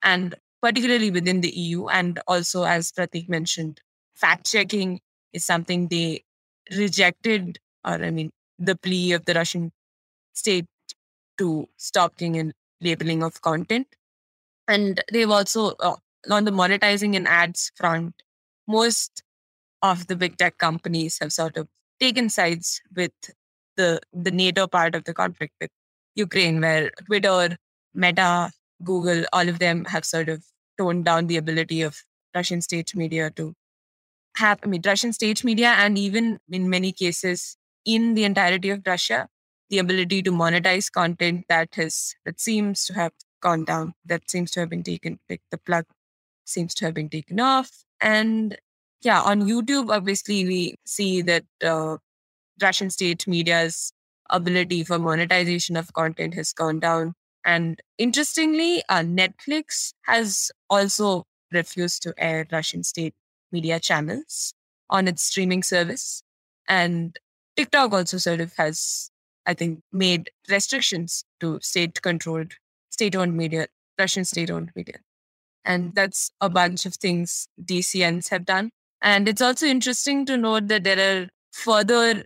and 0.04 0.36
particularly 0.62 1.12
within 1.12 1.42
the 1.42 1.50
EU. 1.50 1.88
And 1.88 2.20
also, 2.28 2.64
as 2.64 2.92
Prateek 2.92 3.30
mentioned, 3.30 3.82
fact 4.16 4.50
checking 4.52 5.00
is 5.34 5.46
something 5.46 5.88
they 5.88 6.24
rejected, 6.76 7.60
or 7.86 7.94
I 7.94 8.12
mean, 8.12 8.32
the 8.58 8.76
plea 8.76 9.14
of 9.14 9.26
the 9.26 9.34
Russian 9.34 9.72
state 10.34 10.66
to 11.38 11.68
stopping 11.78 12.38
and 12.38 12.54
labeling 12.82 13.24
of 13.24 13.42
content. 13.42 13.88
And 14.68 15.04
they've 15.12 15.30
also, 15.30 15.74
uh, 15.80 15.96
on 16.32 16.46
the 16.46 16.52
monetizing 16.52 17.16
and 17.16 17.28
ads 17.28 17.72
front, 17.76 18.16
most 18.68 19.22
of 19.92 20.08
the 20.08 20.16
big 20.24 20.38
tech 20.38 20.58
companies 20.58 21.18
have 21.22 21.34
sort 21.34 21.58
of 21.58 21.68
taken 22.00 22.30
sides 22.30 22.82
with 23.00 23.12
the 23.78 23.90
the 24.28 24.32
NATO 24.32 24.68
part 24.68 24.96
of 24.96 25.04
the 25.06 25.14
conflict 25.22 25.54
with 25.62 25.72
Ukraine, 26.16 26.62
where 26.62 26.92
Twitter, 27.08 27.58
Meta, 27.94 28.52
Google, 28.84 29.26
all 29.34 29.50
of 29.54 29.60
them 29.60 29.86
have 29.86 30.06
sort 30.06 30.30
of 30.30 30.44
toned 30.78 31.06
down 31.06 31.28
the 31.28 31.38
ability 31.38 31.82
of 31.82 32.02
Russian 32.40 32.62
state 32.62 32.96
media 32.96 33.30
to 33.32 33.54
have, 34.38 34.60
I 34.64 34.68
mean, 34.68 34.82
Russian 34.86 35.14
state 35.14 35.44
media, 35.44 35.70
and 35.70 35.98
even 35.98 36.40
in 36.50 36.70
many 36.70 36.92
cases 36.92 37.58
in 37.86 38.14
the 38.16 38.24
entirety 38.26 38.70
of 38.70 38.82
Russia, 38.86 39.28
the 39.70 39.80
ability 39.80 40.22
to 40.24 40.32
monetize 40.32 40.92
content 40.92 41.46
that 41.50 41.76
has 41.76 42.16
that 42.26 42.40
seems 42.40 42.86
to 42.88 42.94
have 42.94 43.14
gone 43.42 43.64
down, 43.66 43.94
that 44.06 44.30
seems 44.30 44.52
to 44.52 44.60
have 44.62 44.70
been 44.70 44.84
taken, 44.84 45.20
like 45.30 45.42
the 45.52 45.58
plug 45.58 45.86
seems 46.46 46.74
to 46.76 46.86
have 46.86 46.94
been 46.94 47.10
taken 47.10 47.40
off. 47.40 47.72
And 48.02 48.58
yeah, 49.06 49.22
on 49.22 49.44
YouTube, 49.44 49.90
obviously, 49.92 50.46
we 50.46 50.76
see 50.84 51.22
that 51.22 51.46
uh, 51.64 51.98
Russian 52.60 52.90
state 52.90 53.28
media's 53.28 53.94
ability 54.32 54.84
for 54.84 54.98
monetization 54.98 55.78
of 55.78 55.94
content 55.94 56.34
has 56.34 56.52
gone 56.54 56.80
down. 56.80 57.14
And 57.46 57.80
interestingly, 58.00 58.82
uh, 58.90 59.02
Netflix 59.02 59.94
has 60.06 60.52
also 60.72 61.26
refused 61.52 62.02
to 62.04 62.16
air 62.18 62.48
Russian 62.52 62.84
state 62.84 63.14
media 63.52 63.80
channels 63.80 64.56
on 64.90 65.08
its 65.08 65.22
streaming 65.22 65.62
service. 65.62 66.24
And 66.68 67.16
TikTok 67.56 67.94
also 67.94 68.18
sort 68.18 68.42
of 68.42 68.54
has, 68.56 69.12
I 69.46 69.54
think, 69.54 69.82
made 69.94 70.32
restrictions 70.50 71.26
to 71.42 71.60
state 71.62 72.02
controlled, 72.02 72.54
state 72.90 73.16
owned 73.16 73.38
media, 73.38 73.68
Russian 74.00 74.26
state 74.26 74.50
owned 74.50 74.72
media. 74.76 74.96
And 75.64 75.94
that's 75.94 76.32
a 76.42 76.50
bunch 76.50 76.88
of 76.88 76.96
things 76.96 77.48
DCNs 77.64 78.30
have 78.30 78.46
done. 78.46 78.72
And 79.06 79.30
it's 79.30 79.42
also 79.42 79.68
interesting 79.68 80.26
to 80.26 80.36
note 80.36 80.68
that 80.70 80.84
there 80.84 81.00
are 81.00 81.30
further 81.52 82.26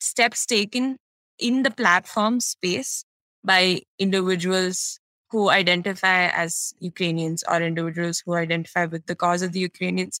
steps 0.00 0.44
taken 0.44 0.96
in 1.38 1.62
the 1.62 1.70
platform 1.70 2.40
space 2.40 3.04
by 3.44 3.82
individuals 3.96 4.98
who 5.30 5.50
identify 5.50 6.26
as 6.26 6.74
Ukrainians 6.80 7.44
or 7.48 7.62
individuals 7.62 8.24
who 8.26 8.34
identify 8.34 8.86
with 8.86 9.06
the 9.06 9.14
cause 9.14 9.40
of 9.42 9.52
the 9.52 9.60
Ukrainians, 9.60 10.18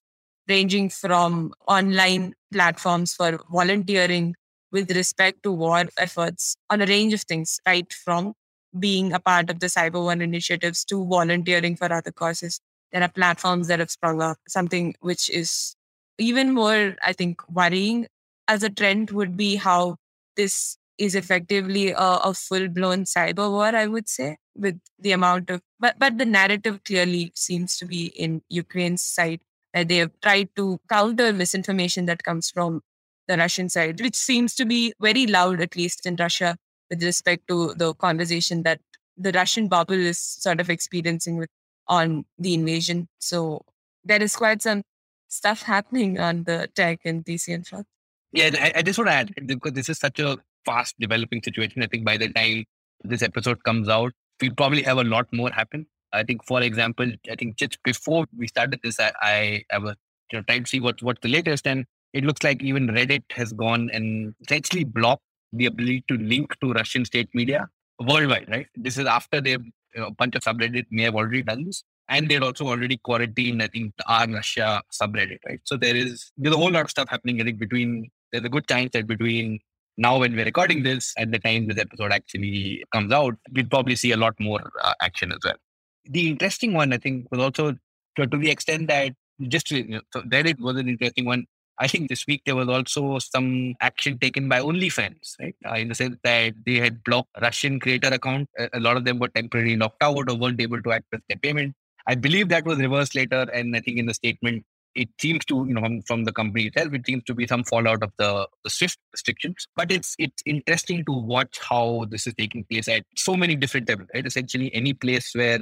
ranging 0.48 0.90
from 0.90 1.52
online 1.66 2.34
platforms 2.52 3.12
for 3.12 3.40
volunteering 3.50 4.36
with 4.70 4.92
respect 4.92 5.42
to 5.42 5.50
war 5.50 5.82
efforts 5.98 6.54
on 6.70 6.80
a 6.80 6.86
range 6.86 7.14
of 7.14 7.22
things, 7.22 7.58
right 7.66 7.92
from 7.92 8.34
being 8.78 9.12
a 9.12 9.18
part 9.18 9.50
of 9.50 9.58
the 9.58 9.66
Cyber 9.66 10.04
One 10.04 10.22
initiatives 10.22 10.84
to 10.84 11.04
volunteering 11.04 11.74
for 11.74 11.92
other 11.92 12.12
causes. 12.12 12.60
There 12.92 13.02
are 13.02 13.08
platforms 13.08 13.66
that 13.66 13.80
have 13.80 13.90
sprung 13.90 14.22
up, 14.22 14.38
something 14.46 14.94
which 15.00 15.28
is 15.28 15.74
even 16.20 16.52
more, 16.52 16.94
I 17.04 17.12
think, 17.12 17.40
worrying 17.48 18.06
as 18.46 18.62
a 18.62 18.70
trend 18.70 19.10
would 19.10 19.36
be 19.36 19.56
how 19.56 19.96
this 20.36 20.76
is 20.98 21.14
effectively 21.14 21.90
a, 21.90 21.96
a 21.96 22.34
full 22.34 22.68
blown 22.68 23.04
cyber 23.04 23.50
war, 23.50 23.74
I 23.74 23.86
would 23.86 24.08
say, 24.08 24.36
with 24.54 24.78
the 24.98 25.12
amount 25.12 25.50
of, 25.50 25.62
but, 25.78 25.98
but 25.98 26.18
the 26.18 26.26
narrative 26.26 26.84
clearly 26.84 27.32
seems 27.34 27.76
to 27.78 27.86
be 27.86 28.06
in 28.06 28.42
Ukraine's 28.50 29.02
side. 29.02 29.40
They 29.72 29.96
have 29.96 30.10
tried 30.20 30.50
to 30.56 30.80
counter 30.88 31.32
misinformation 31.32 32.06
that 32.06 32.24
comes 32.24 32.50
from 32.50 32.82
the 33.28 33.36
Russian 33.36 33.68
side, 33.68 34.00
which 34.00 34.16
seems 34.16 34.54
to 34.56 34.64
be 34.64 34.92
very 35.00 35.26
loud, 35.26 35.60
at 35.60 35.76
least 35.76 36.04
in 36.04 36.16
Russia, 36.16 36.56
with 36.90 37.02
respect 37.02 37.46
to 37.48 37.74
the 37.74 37.94
conversation 37.94 38.64
that 38.64 38.80
the 39.16 39.32
Russian 39.32 39.68
bubble 39.68 39.94
is 39.94 40.18
sort 40.18 40.60
of 40.60 40.68
experiencing 40.68 41.36
with 41.36 41.48
on 41.86 42.24
the 42.38 42.54
invasion. 42.54 43.08
So 43.20 43.62
there 44.04 44.22
is 44.22 44.34
quite 44.36 44.62
some 44.62 44.82
stuff 45.30 45.62
happening 45.62 46.18
on 46.18 46.44
the 46.44 46.68
tech 46.74 47.00
and 47.04 47.24
DCN 47.24 47.66
front. 47.66 47.86
Yeah, 48.32 48.50
I, 48.60 48.72
I 48.76 48.82
just 48.82 48.98
want 48.98 49.08
to 49.08 49.14
add 49.14 49.34
because 49.46 49.72
this 49.72 49.88
is 49.88 49.98
such 49.98 50.20
a 50.20 50.36
fast 50.64 50.94
developing 51.00 51.42
situation. 51.42 51.82
I 51.82 51.86
think 51.86 52.04
by 52.04 52.16
the 52.16 52.28
time 52.28 52.64
this 53.02 53.22
episode 53.22 53.64
comes 53.64 53.88
out, 53.88 54.12
we'll 54.40 54.54
probably 54.54 54.82
have 54.82 54.98
a 54.98 55.04
lot 55.04 55.26
more 55.32 55.50
happen. 55.50 55.86
I 56.12 56.24
think, 56.24 56.44
for 56.44 56.60
example, 56.60 57.10
I 57.30 57.36
think 57.36 57.56
just 57.56 57.82
before 57.82 58.26
we 58.36 58.48
started 58.48 58.80
this, 58.82 58.98
I, 58.98 59.12
I, 59.22 59.64
I 59.72 59.78
was 59.78 59.96
you 60.32 60.38
know 60.38 60.44
trying 60.46 60.64
to 60.64 60.68
see 60.68 60.80
what 60.80 61.02
what's 61.02 61.20
the 61.20 61.28
latest, 61.28 61.66
and 61.66 61.86
it 62.12 62.24
looks 62.24 62.42
like 62.42 62.62
even 62.62 62.88
Reddit 62.88 63.22
has 63.32 63.52
gone 63.52 63.90
and 63.92 64.34
essentially 64.42 64.84
blocked 64.84 65.22
the 65.52 65.66
ability 65.66 66.04
to 66.08 66.16
link 66.16 66.58
to 66.60 66.72
Russian 66.72 67.04
state 67.04 67.28
media 67.34 67.68
worldwide. 68.00 68.48
Right, 68.48 68.66
this 68.76 68.98
is 68.98 69.06
after 69.06 69.40
they 69.40 69.52
you 69.52 69.72
know, 69.96 70.06
a 70.06 70.10
bunch 70.10 70.34
of 70.34 70.42
subreddit 70.42 70.86
may 70.90 71.04
have 71.04 71.14
already 71.14 71.42
done 71.42 71.64
this, 71.64 71.84
and 72.10 72.28
they're 72.28 72.44
also 72.44 72.66
already 72.66 72.98
quarantined. 72.98 73.62
I 73.62 73.68
think 73.68 73.94
r/Russia 74.06 74.82
subreddit. 74.92 75.38
Right, 75.46 75.60
so 75.64 75.76
there 75.76 75.96
is 75.96 76.30
there's 76.36 76.54
a 76.54 76.58
whole 76.58 76.70
lot 76.70 76.84
of 76.84 76.90
stuff 76.90 77.08
happening. 77.08 77.40
I 77.40 77.44
think 77.44 77.58
between 77.58 78.10
there's 78.32 78.44
a 78.44 78.48
good 78.48 78.68
chance 78.68 78.90
that 78.92 79.06
between 79.06 79.60
now 79.96 80.18
when 80.18 80.34
we're 80.34 80.44
recording 80.44 80.82
this 80.82 81.12
and 81.16 81.32
the 81.32 81.38
time 81.38 81.68
this 81.68 81.78
episode 81.78 82.12
actually 82.12 82.84
comes 82.92 83.12
out 83.12 83.34
we'll 83.52 83.66
probably 83.66 83.96
see 83.96 84.12
a 84.12 84.16
lot 84.16 84.34
more 84.40 84.60
uh, 84.82 84.94
action 85.02 85.32
as 85.32 85.38
well 85.44 85.56
the 86.04 86.28
interesting 86.28 86.72
one 86.72 86.92
i 86.92 86.96
think 86.96 87.26
was 87.30 87.40
also 87.40 87.72
to, 88.16 88.26
to 88.26 88.36
the 88.36 88.50
extent 88.50 88.88
that 88.88 89.12
just 89.48 89.70
you 89.70 89.84
know, 89.84 90.00
so 90.12 90.20
reddit 90.22 90.60
was 90.60 90.76
an 90.76 90.88
interesting 90.88 91.24
one 91.24 91.44
I 91.82 91.88
think 91.88 92.10
this 92.10 92.26
week 92.26 92.42
there 92.44 92.56
was 92.56 92.68
also 92.68 93.18
some 93.18 93.74
action 93.80 94.18
taken 94.18 94.50
by 94.50 94.60
OnlyFans, 94.60 95.34
right? 95.40 95.56
Uh, 95.66 95.76
in 95.76 95.88
the 95.88 95.94
sense 95.94 96.16
that 96.24 96.52
they 96.66 96.74
had 96.74 97.02
blocked 97.04 97.30
Russian 97.40 97.80
creator 97.80 98.08
account. 98.08 98.50
A, 98.58 98.68
a 98.74 98.80
lot 98.80 98.98
of 98.98 99.06
them 99.06 99.18
were 99.18 99.28
temporarily 99.28 99.76
locked 99.76 100.02
out 100.02 100.28
or 100.28 100.36
weren't 100.36 100.60
able 100.60 100.82
to 100.82 100.92
access 100.92 101.20
their 101.30 101.38
payment. 101.38 101.74
I 102.06 102.14
believe 102.14 102.48
that 102.48 102.64
was 102.64 102.78
reversed 102.78 103.14
later, 103.14 103.46
and 103.52 103.76
I 103.76 103.80
think 103.80 103.98
in 103.98 104.06
the 104.06 104.14
statement 104.14 104.64
it 104.94 105.08
seems 105.20 105.44
to, 105.44 105.64
you 105.68 105.74
know, 105.74 105.80
from, 105.80 106.02
from, 106.02 106.24
the 106.24 106.32
company 106.32 106.66
itself, 106.66 106.92
it 106.92 107.06
seems 107.06 107.22
to 107.24 107.34
be 107.34 107.46
some 107.46 107.62
fallout 107.62 108.02
of 108.02 108.10
the, 108.18 108.48
the 108.64 108.70
SWIFT 108.70 108.98
restrictions. 109.12 109.68
But 109.76 109.92
it's 109.92 110.16
it's 110.18 110.42
interesting 110.44 111.04
to 111.04 111.12
watch 111.12 111.58
how 111.60 112.06
this 112.10 112.26
is 112.26 112.34
taking 112.34 112.64
place 112.64 112.88
at 112.88 113.04
so 113.16 113.36
many 113.36 113.54
different 113.54 113.88
levels, 113.88 114.08
right? 114.14 114.26
Essentially, 114.26 114.74
any 114.74 114.92
place 114.92 115.32
where 115.34 115.60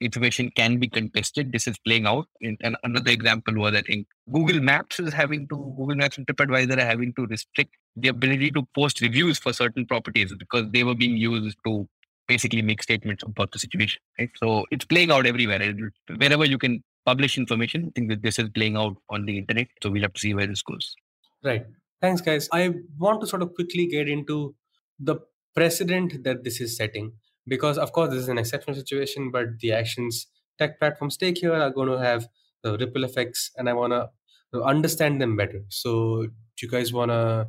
information 0.00 0.50
can 0.54 0.78
be 0.78 0.88
contested, 0.88 1.52
this 1.52 1.66
is 1.66 1.78
playing 1.78 2.06
out. 2.06 2.26
And 2.42 2.58
another 2.84 3.10
example 3.10 3.54
was, 3.54 3.74
I 3.74 3.82
think, 3.82 4.06
Google 4.30 4.60
Maps 4.60 5.00
is 5.00 5.12
having 5.12 5.48
to, 5.48 5.56
Google 5.76 5.96
Maps 5.96 6.18
and 6.18 6.26
TripAdvisor 6.26 6.76
are 6.76 6.86
having 6.86 7.14
to 7.14 7.26
restrict 7.26 7.74
the 7.96 8.08
ability 8.08 8.50
to 8.52 8.66
post 8.74 9.00
reviews 9.00 9.38
for 9.38 9.52
certain 9.52 9.86
properties 9.86 10.34
because 10.38 10.70
they 10.70 10.84
were 10.84 10.94
being 10.94 11.16
used 11.16 11.56
to 11.64 11.88
basically 12.28 12.62
make 12.62 12.82
statements 12.82 13.22
about 13.22 13.52
the 13.52 13.58
situation. 13.58 14.00
Right? 14.18 14.30
So 14.36 14.64
it's 14.70 14.84
playing 14.84 15.10
out 15.10 15.26
everywhere. 15.26 15.74
Wherever 16.16 16.44
you 16.44 16.58
can 16.58 16.82
publish 17.06 17.38
information. 17.38 17.86
I 17.86 17.90
think 17.94 18.10
that 18.10 18.22
this 18.22 18.38
is 18.38 18.50
playing 18.50 18.76
out 18.76 18.96
on 19.08 19.24
the 19.24 19.38
internet. 19.38 19.68
So 19.82 19.90
we'll 19.90 20.02
have 20.02 20.12
to 20.14 20.20
see 20.20 20.34
where 20.34 20.46
this 20.46 20.62
goes. 20.62 20.94
Right. 21.42 21.64
Thanks, 22.02 22.20
guys. 22.20 22.48
I 22.52 22.74
want 22.98 23.20
to 23.22 23.26
sort 23.26 23.42
of 23.42 23.54
quickly 23.54 23.86
get 23.86 24.08
into 24.08 24.54
the 24.98 25.16
precedent 25.54 26.24
that 26.24 26.44
this 26.44 26.60
is 26.60 26.76
setting 26.76 27.12
because, 27.46 27.78
of 27.78 27.92
course, 27.92 28.10
this 28.10 28.18
is 28.18 28.28
an 28.28 28.38
exceptional 28.38 28.76
situation, 28.76 29.30
but 29.30 29.58
the 29.60 29.72
actions 29.72 30.26
tech 30.58 30.78
platforms 30.78 31.16
take 31.16 31.38
here 31.38 31.54
are 31.54 31.70
going 31.70 31.88
to 31.88 31.98
have 31.98 32.26
the 32.62 32.76
ripple 32.78 33.04
effects, 33.04 33.50
and 33.56 33.68
I 33.68 33.72
want 33.74 33.92
to 33.92 34.62
understand 34.62 35.20
them 35.20 35.36
better. 35.36 35.60
So, 35.68 36.22
do 36.22 36.66
you 36.66 36.68
guys 36.68 36.92
want 36.92 37.10
to 37.10 37.48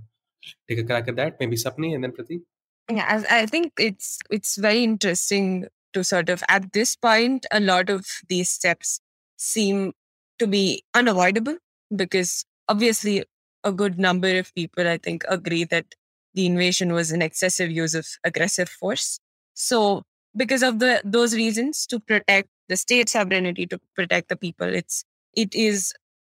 take 0.70 0.80
a 0.80 0.84
crack 0.84 1.08
at 1.08 1.16
that? 1.16 1.38
Maybe 1.40 1.56
Sapni 1.56 1.96
and 1.96 2.04
then 2.04 2.12
Prateek? 2.12 2.42
Yeah, 2.90 3.24
I 3.30 3.46
think 3.46 3.74
it's 3.80 4.20
it's 4.30 4.56
very 4.58 4.84
interesting 4.84 5.68
to 5.94 6.04
sort 6.04 6.30
of 6.30 6.42
at 6.48 6.72
this 6.74 6.96
point, 6.96 7.46
a 7.52 7.60
lot 7.60 7.90
of 7.90 8.06
these 8.30 8.50
steps 8.50 9.00
seem 9.36 9.94
to 10.40 10.48
be 10.48 10.84
unavoidable 10.94 11.58
because 11.96 12.46
obviously 12.70 13.24
a 13.64 13.72
good 13.74 14.00
number 14.00 14.38
of 14.40 14.54
people, 14.56 14.88
I 14.88 14.98
think, 14.98 15.24
agree 15.28 15.66
that 15.66 15.96
the 16.34 16.46
invasion 16.46 16.94
was 16.94 17.12
an 17.12 17.22
excessive 17.22 17.72
use 17.72 17.94
of 17.96 18.08
aggressive 18.24 18.70
force. 18.70 19.20
So, 19.54 20.04
because 20.36 20.64
of 20.64 20.80
the 20.80 21.02
those 21.04 21.36
reasons, 21.36 21.86
to 21.88 22.00
protect 22.00 22.48
the 22.70 22.78
state 22.78 23.10
sovereignty, 23.10 23.66
to 23.68 23.80
protect 23.96 24.30
the 24.30 24.38
people, 24.38 24.68
it's 24.74 25.04
it 25.36 25.54
is 25.54 25.94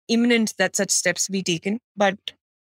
imminent 0.10 0.54
that 0.58 0.76
such 0.76 0.92
steps 0.92 1.30
be 1.30 1.44
taken. 1.44 1.80
But 1.96 2.18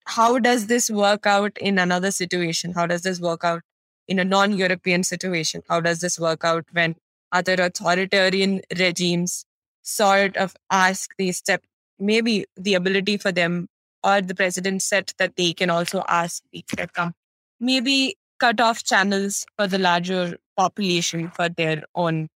how 0.06 0.40
does 0.40 0.68
this 0.68 0.90
work 0.90 1.26
out 1.26 1.58
in 1.60 1.80
another 1.80 2.12
situation? 2.12 2.74
How 2.74 2.86
does 2.86 3.04
this 3.04 3.20
work 3.22 3.44
out 3.46 3.62
in 4.08 4.20
a 4.20 4.26
non-European 4.26 5.04
situation? 5.04 5.64
How 5.70 5.82
does 5.82 6.00
this 6.00 6.20
work 6.20 6.44
out 6.44 6.66
when 6.72 6.96
other 7.32 7.56
authoritarian 7.56 8.62
regimes 8.78 9.46
sort 9.82 10.38
of 10.38 10.56
ask 10.70 11.12
the 11.18 11.32
step, 11.32 11.64
maybe 12.00 12.46
the 12.56 12.74
ability 12.74 13.18
for 13.18 13.32
them 13.32 13.68
or 14.04 14.22
the 14.22 14.36
president 14.36 14.82
said 14.82 15.14
that 15.18 15.36
they 15.36 15.54
can 15.54 15.70
also 15.70 16.04
ask 16.08 16.44
the 16.52 16.64
come 16.94 17.14
maybe 17.60 18.16
cut 18.40 18.60
off 18.62 18.84
channels 18.84 19.46
for 19.58 19.68
the 19.68 19.80
larger 19.80 20.38
population 20.56 21.30
for 21.32 21.50
their 21.50 21.84
own 21.96 22.28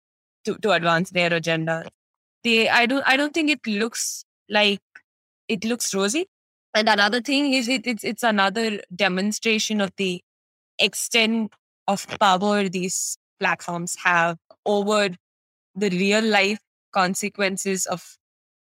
to, 0.45 0.57
to 0.59 0.73
advance 0.73 1.11
their 1.11 1.33
agenda. 1.33 1.87
They 2.43 2.69
I 2.69 2.87
don't 2.87 3.05
I 3.07 3.17
don't 3.17 3.35
think 3.35 3.51
it 3.51 3.67
looks 3.67 4.25
like 4.49 4.81
it 5.49 5.65
looks 5.65 5.95
rosy. 5.95 6.27
And 6.75 6.89
another 6.89 7.21
thing 7.21 7.53
is 7.53 7.69
it, 7.69 7.87
it's 7.87 8.05
it's 8.05 8.23
another 8.23 8.81
demonstration 8.95 9.81
of 9.81 9.93
the 9.97 10.23
extent 10.79 11.53
of 11.91 12.07
power 12.19 12.69
these 12.69 13.17
platforms 13.39 13.97
have 14.05 14.37
over 14.65 15.11
the 15.75 15.91
real 15.91 16.23
life 16.25 16.59
consequences 16.93 17.87
of 17.87 18.17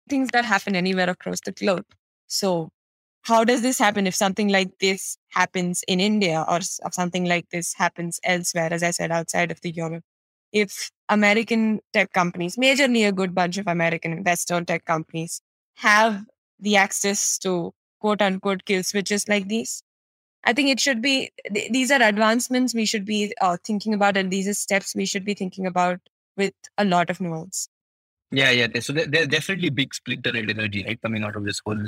things 0.09 0.29
that 0.33 0.45
happen 0.45 0.75
anywhere 0.75 1.09
across 1.09 1.39
the 1.41 1.51
globe. 1.51 1.85
So, 2.27 2.69
how 3.23 3.43
does 3.43 3.61
this 3.61 3.77
happen 3.77 4.07
if 4.07 4.15
something 4.15 4.47
like 4.47 4.69
this 4.79 5.17
happens 5.29 5.83
in 5.87 5.99
India 5.99 6.45
or 6.47 6.61
something 6.61 7.25
like 7.25 7.49
this 7.51 7.73
happens 7.73 8.19
elsewhere, 8.23 8.69
as 8.71 8.83
I 8.83 8.91
said, 8.91 9.11
outside 9.11 9.51
of 9.51 9.59
the 9.61 9.71
Europe? 9.71 10.03
If 10.53 10.91
American 11.09 11.81
tech 11.93 12.13
companies, 12.13 12.55
majorly 12.55 13.07
a 13.07 13.11
good 13.11 13.35
bunch 13.35 13.57
of 13.57 13.67
American 13.67 14.13
investor 14.13 14.61
tech 14.63 14.85
companies, 14.85 15.41
have 15.77 16.23
the 16.59 16.77
access 16.77 17.37
to 17.39 17.73
quote 17.99 18.21
unquote 18.21 18.63
kill 18.65 18.83
switches 18.83 19.27
like 19.27 19.47
these, 19.47 19.83
I 20.47 20.53
think 20.53 20.69
it 20.69 20.79
should 20.79 21.01
be, 21.01 21.31
th- 21.53 21.71
these 21.71 21.91
are 21.91 22.01
advancements 22.01 22.73
we 22.73 22.85
should 22.85 23.03
be 23.05 23.33
uh, 23.41 23.57
thinking 23.63 23.93
about, 23.93 24.15
and 24.15 24.31
these 24.31 24.47
are 24.47 24.53
steps 24.53 24.95
we 24.95 25.05
should 25.05 25.25
be 25.25 25.33
thinking 25.33 25.67
about 25.67 25.99
with 26.37 26.53
a 26.77 26.85
lot 26.85 27.09
of 27.09 27.19
nuance. 27.19 27.67
Yeah, 28.31 28.51
yeah. 28.51 28.79
So 28.79 28.93
there, 28.93 29.07
there's 29.07 29.27
definitely 29.27 29.69
big 29.69 29.91
splinternet 29.93 30.49
energy, 30.49 30.85
right, 30.85 31.01
coming 31.01 31.23
out 31.23 31.35
of 31.35 31.43
this 31.43 31.61
whole 31.65 31.83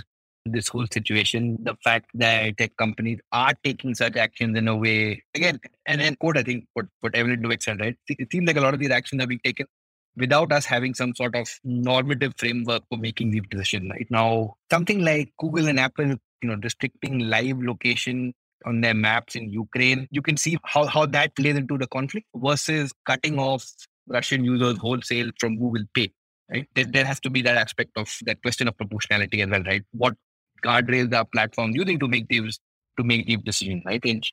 this 0.46 0.68
whole 0.68 0.88
situation. 0.92 1.58
The 1.64 1.76
fact 1.84 2.10
that 2.16 2.58
tech 2.58 2.76
companies 2.78 3.20
are 3.32 3.54
taking 3.64 3.94
such 3.96 4.16
actions 4.16 4.58
in 4.58 4.68
a 4.68 4.76
way, 4.76 5.24
again, 5.36 5.60
and 5.86 6.02
then 6.02 6.16
quote, 6.16 6.38
I 6.38 6.44
think 6.44 6.66
what 6.74 6.88
what 7.02 7.16
Evelyn 7.16 7.42
Douek 7.42 7.62
said, 7.62 7.80
right? 7.80 7.96
It 8.08 8.32
seems 8.32 8.48
like 8.48 8.58
a 8.58 8.62
lot 8.62 8.74
of 8.74 8.80
these 8.80 8.92
actions 8.92 9.24
are 9.24 9.28
being 9.28 9.42
taken 9.44 9.68
without 10.16 10.52
us 10.52 10.66
having 10.66 10.94
some 10.94 11.14
sort 11.16 11.36
of 11.36 11.48
normative 11.64 12.34
framework 12.38 12.84
for 12.90 12.98
making 12.98 13.32
these 13.32 13.44
decisions. 13.50 13.90
Right 13.90 14.08
now, 14.10 14.56
something 14.72 15.04
like 15.04 15.34
Google 15.40 15.68
and 15.68 15.80
Apple, 15.80 16.08
you 16.08 16.50
know, 16.50 16.58
restricting 16.62 17.20
live 17.20 17.62
location 17.62 18.34
on 18.66 18.82
their 18.82 18.94
maps 18.94 19.36
in 19.36 19.50
Ukraine, 19.50 20.08
you 20.12 20.22
can 20.22 20.38
see 20.38 20.58
how, 20.64 20.86
how 20.86 21.06
that 21.08 21.36
plays 21.36 21.56
into 21.56 21.78
the 21.78 21.88
conflict 21.88 22.28
versus 22.36 22.92
cutting 23.06 23.40
off 23.40 23.66
Russian 24.08 24.44
users 24.44 24.78
wholesale 24.78 25.32
from 25.40 25.58
Google 25.58 25.86
Pay. 25.94 26.12
Right? 26.52 26.68
There, 26.76 26.86
there 26.86 27.06
has 27.06 27.20
to 27.22 27.30
be 27.30 27.42
that 27.44 27.58
aspect 27.58 27.92
of 27.96 28.12
that 28.26 28.42
question 28.42 28.68
of 28.68 28.76
proportionality 28.76 29.42
as 29.42 29.50
well, 29.50 29.64
right? 29.64 29.84
What 29.92 30.16
guardrails 30.64 31.14
are 31.14 31.26
platforms 31.26 31.76
using 31.76 32.00
to 32.00 32.08
make 32.08 32.28
these 32.28 32.60
to 32.98 33.04
make 33.04 33.28
these 33.28 33.38
decisions, 33.44 33.84
right? 33.86 34.04
And 34.04 34.24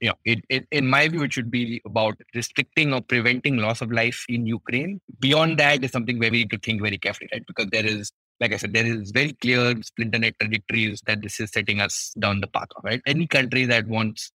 you 0.00 0.08
know, 0.08 0.14
it, 0.24 0.44
it, 0.48 0.66
in 0.70 0.86
my 0.86 1.08
view, 1.08 1.22
it 1.22 1.32
should 1.32 1.50
be 1.50 1.80
about 1.86 2.16
restricting 2.34 2.92
or 2.92 3.00
preventing 3.00 3.56
loss 3.56 3.80
of 3.80 3.90
life 3.90 4.24
in 4.28 4.46
Ukraine. 4.46 5.00
Beyond 5.20 5.58
that 5.58 5.84
is 5.84 5.92
something 5.92 6.18
where 6.18 6.30
we 6.30 6.38
need 6.38 6.50
to 6.50 6.58
think 6.58 6.82
very 6.82 6.98
carefully, 6.98 7.28
right? 7.32 7.46
Because 7.46 7.68
there 7.70 7.86
is, 7.86 8.12
like 8.40 8.52
I 8.52 8.56
said, 8.56 8.72
there 8.72 8.86
is 8.86 9.10
very 9.10 9.32
clear 9.32 9.74
splinternet 9.74 10.34
trajectories 10.38 11.02
that 11.06 11.22
this 11.22 11.40
is 11.40 11.50
setting 11.50 11.80
us 11.80 12.12
down 12.18 12.40
the 12.40 12.46
path 12.46 12.68
of, 12.76 12.84
right? 12.84 13.02
Any 13.06 13.26
country 13.26 13.64
that 13.66 13.86
wants 13.86 14.30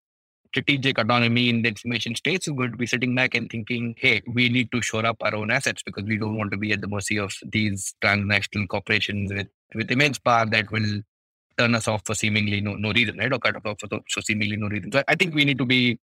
strategic 0.49 0.99
autonomy 0.99 1.49
in 1.49 1.62
the 1.62 1.69
information 1.69 2.14
states 2.14 2.49
is 2.49 2.54
going 2.54 2.73
to 2.73 2.76
be 2.76 2.87
sitting 2.87 3.14
back 3.14 3.35
and 3.35 3.49
thinking, 3.50 3.95
hey, 3.99 4.21
we 4.26 4.49
need 4.49 4.71
to 4.73 4.83
shore 4.83 5.07
up 5.07 5.16
our 5.21 5.35
own 5.35 5.50
assets 5.50 5.83
because 5.83 6.04
we 6.04 6.16
don't 6.16 6.37
want 6.37 6.50
to 6.50 6.57
be 6.57 6.73
at 6.73 6.80
the 6.80 6.88
mercy 6.88 7.19
of 7.19 7.33
these 7.52 7.95
transnational 8.00 8.66
corporations 8.66 9.33
with, 9.33 9.47
with 9.75 9.90
immense 9.90 10.19
power 10.19 10.47
that 10.47 10.71
will 10.73 11.02
turn 11.57 11.75
us 11.75 11.87
off 11.87 12.02
for 12.04 12.14
seemingly 12.14 12.61
no, 12.61 12.75
no 12.75 12.92
reason, 12.92 13.19
right? 13.19 13.33
Or 13.33 13.38
cut 13.38 13.57
us 13.57 13.62
off 13.64 13.80
for, 13.80 14.00
for 14.12 14.23
seemingly 14.23 14.57
no 14.57 14.69
reason. 14.69 14.90
So 14.90 15.02
I 15.07 15.14
think 15.14 15.35
we 15.35 15.45
need 15.45 15.59
to 15.59 15.66
be 15.66 15.99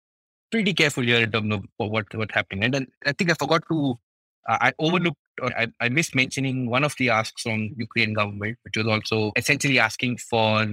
pretty 0.51 0.74
careful 0.74 1.04
here 1.04 1.24
in 1.24 1.32
terms 1.32 1.54
of 1.54 1.63
what 1.77 2.06
what's 2.13 2.34
happening. 2.34 2.63
And 2.63 2.88
I 3.06 3.12
think 3.12 3.32
I 3.32 3.34
forgot 3.34 3.63
to, 3.70 4.00
I 4.48 4.72
overlooked 4.80 5.18
I, 5.41 5.67
I 5.79 5.89
missed 5.89 6.15
mentioning 6.15 6.70
one 6.70 6.84
of 6.84 6.96
the 6.98 7.10
asks 7.10 7.44
from 7.44 7.74
Ukraine 7.77 8.13
government, 8.13 8.58
which 8.63 8.77
was 8.77 8.88
also 8.88 9.32
essentially 9.36 9.79
asking 9.79 10.17
for 10.17 10.67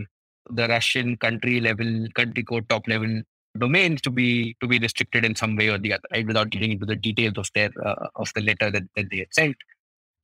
the 0.50 0.68
Russian 0.68 1.16
country 1.16 1.60
level, 1.60 2.06
country 2.14 2.42
code 2.42 2.68
top 2.68 2.86
level 2.88 3.22
domains 3.58 4.00
to 4.02 4.10
be 4.10 4.56
to 4.60 4.66
be 4.66 4.78
restricted 4.78 5.24
in 5.24 5.36
some 5.36 5.56
way 5.56 5.68
or 5.68 5.78
the 5.78 5.92
other, 5.92 6.02
right? 6.12 6.26
Without 6.26 6.50
getting 6.50 6.72
into 6.72 6.86
the 6.86 6.96
details 6.96 7.34
of 7.36 7.48
their 7.54 7.70
uh, 7.84 8.08
of 8.16 8.32
the 8.34 8.42
letter 8.42 8.70
that, 8.70 8.82
that 8.96 9.10
they 9.10 9.18
had 9.18 9.32
sent. 9.32 9.56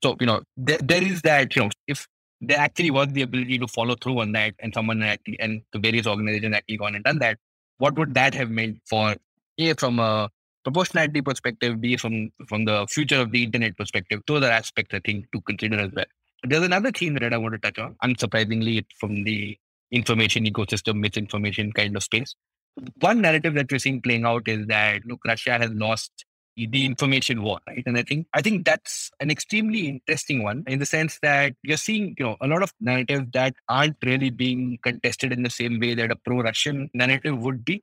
So 0.02 0.16
you 0.20 0.26
know 0.26 0.42
there, 0.56 0.78
there 0.78 1.02
is 1.02 1.22
that 1.22 1.54
you 1.54 1.62
know 1.62 1.70
if 1.86 2.06
there 2.40 2.58
actually 2.58 2.90
was 2.90 3.08
the 3.08 3.22
ability 3.22 3.58
to 3.58 3.68
follow 3.68 3.94
through 3.94 4.20
on 4.20 4.32
that 4.32 4.54
and 4.60 4.72
someone 4.74 5.02
actually 5.02 5.38
and 5.40 5.62
the 5.72 5.78
various 5.78 6.06
organizations 6.06 6.54
actually 6.54 6.78
gone 6.78 6.94
and 6.94 7.04
done 7.04 7.18
that, 7.18 7.38
what 7.78 7.98
would 7.98 8.14
that 8.14 8.34
have 8.34 8.50
meant 8.50 8.78
for 8.88 9.14
a 9.58 9.74
from 9.74 9.98
a 9.98 10.30
proportionality 10.64 11.22
perspective, 11.22 11.80
be 11.80 11.96
from 11.96 12.30
from 12.48 12.64
the 12.64 12.86
future 12.88 13.20
of 13.20 13.32
the 13.32 13.44
internet 13.44 13.76
perspective, 13.76 14.20
those 14.26 14.42
are 14.42 14.50
aspects 14.50 14.94
I 14.94 15.00
think 15.00 15.30
to 15.32 15.40
consider 15.42 15.80
as 15.80 15.90
well. 15.92 16.04
There's 16.44 16.64
another 16.64 16.90
theme 16.90 17.14
that 17.14 17.32
I 17.32 17.36
want 17.36 17.54
to 17.54 17.58
touch 17.58 17.78
on. 17.78 17.96
Unsurprisingly, 18.02 18.78
it's 18.78 18.94
from 18.98 19.24
the 19.24 19.58
information 19.90 20.44
ecosystem, 20.44 21.00
misinformation 21.00 21.72
kind 21.72 21.96
of 21.96 22.02
space. 22.02 22.34
One 23.00 23.20
narrative 23.20 23.54
that 23.54 23.70
we're 23.70 23.78
seeing 23.78 24.00
playing 24.00 24.24
out 24.24 24.48
is 24.48 24.66
that 24.68 25.04
look, 25.04 25.20
Russia 25.26 25.58
has 25.58 25.70
lost 25.70 26.24
the 26.56 26.84
information 26.84 27.42
war, 27.42 27.58
right? 27.66 27.82
And 27.86 27.96
I 27.96 28.02
think 28.02 28.26
I 28.34 28.42
think 28.42 28.64
that's 28.64 29.10
an 29.20 29.30
extremely 29.30 29.88
interesting 29.88 30.42
one 30.42 30.64
in 30.66 30.78
the 30.78 30.86
sense 30.86 31.18
that 31.22 31.54
you're 31.62 31.76
seeing, 31.76 32.14
you 32.18 32.24
know, 32.24 32.36
a 32.40 32.46
lot 32.46 32.62
of 32.62 32.72
narratives 32.80 33.26
that 33.32 33.54
aren't 33.68 33.96
really 34.04 34.30
being 34.30 34.78
contested 34.82 35.32
in 35.32 35.42
the 35.42 35.50
same 35.50 35.80
way 35.80 35.94
that 35.94 36.10
a 36.10 36.16
pro-Russian 36.16 36.90
narrative 36.94 37.38
would 37.38 37.64
be. 37.64 37.82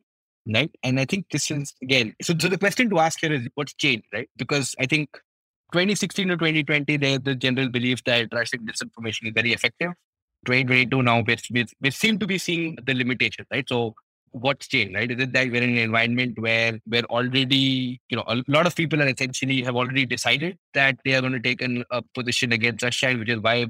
Right. 0.50 0.72
And 0.84 1.00
I 1.00 1.06
think 1.06 1.26
this 1.30 1.52
is 1.52 1.74
again 1.82 2.16
so, 2.22 2.34
so 2.40 2.48
the 2.48 2.58
question 2.58 2.90
to 2.90 3.00
ask 3.00 3.20
here 3.20 3.34
is 3.34 3.48
what's 3.56 3.74
changed, 3.74 4.06
right? 4.14 4.30
Because 4.38 4.76
I 4.80 4.86
think 4.86 5.10
2016 5.74 6.30
to 6.30 6.36
2020, 6.36 6.98
there's 6.98 7.20
the 7.20 7.36
general 7.36 7.70
belief 7.70 8.04
that 8.06 8.30
Russian 8.34 8.66
disinformation 8.66 9.28
is 9.28 9.34
very 9.36 9.52
effective. 9.52 9.92
2022 10.46 11.04
now, 11.04 11.22
we, 11.28 11.36
we, 11.52 11.66
we 11.82 11.92
seem 11.92 12.18
to 12.20 12.28
be 12.28 12.38
seeing 12.38 12.78
the 12.86 12.94
limitations, 12.94 13.48
right? 13.52 13.68
So 13.68 13.94
what's 14.32 14.68
changed, 14.68 14.96
right? 14.96 15.12
Is 15.12 15.20
it 15.20 15.34
that 15.34 15.52
we're 15.52 15.62
in 15.62 15.72
an 15.72 15.78
environment 15.78 16.40
where 16.40 16.80
we're 16.88 17.04
already, 17.04 18.00
you 18.10 18.16
know, 18.16 18.24
a 18.28 18.42
lot 18.48 18.66
of 18.66 18.76
people 18.76 19.02
are 19.02 19.08
essentially 19.08 19.62
have 19.64 19.76
already 19.76 20.06
decided 20.06 20.58
that 20.74 20.98
they 21.04 21.16
are 21.16 21.22
going 21.22 21.34
to 21.34 21.40
take 21.40 21.62
an, 21.62 21.84
a 21.92 22.02
position 22.14 22.54
against 22.54 22.84
Russia, 22.84 23.14
which 23.18 23.30
is 23.30 23.40
why 23.40 23.68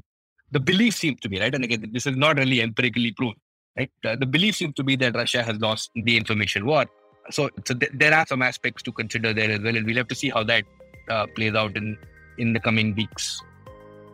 the 0.52 0.60
belief 0.60 0.94
seems 0.94 1.20
to 1.20 1.28
be, 1.28 1.40
right? 1.40 1.54
And 1.54 1.64
again, 1.64 1.90
this 1.92 2.06
is 2.06 2.16
not 2.16 2.36
really 2.36 2.60
empirically 2.60 3.12
proven, 3.12 3.40
right? 3.78 3.90
The 4.02 4.26
belief 4.26 4.56
seems 4.56 4.74
to 4.74 4.82
be 4.82 4.96
that 4.96 5.14
Russia 5.14 5.42
has 5.42 5.58
lost 5.60 5.90
the 5.94 6.16
information 6.16 6.66
war. 6.66 6.86
So, 7.30 7.50
so 7.66 7.74
th- 7.74 7.92
there 7.94 8.14
are 8.14 8.26
some 8.26 8.42
aspects 8.42 8.82
to 8.84 8.92
consider 8.92 9.32
there 9.32 9.50
as 9.50 9.60
well, 9.60 9.76
and 9.76 9.86
we'll 9.86 9.96
have 9.96 10.08
to 10.08 10.14
see 10.14 10.30
how 10.30 10.44
that 10.44 10.64
uh, 11.10 11.26
plays 11.34 11.54
out 11.54 11.76
in 11.76 11.96
in 12.38 12.52
the 12.52 12.60
coming 12.60 12.94
weeks. 12.94 13.42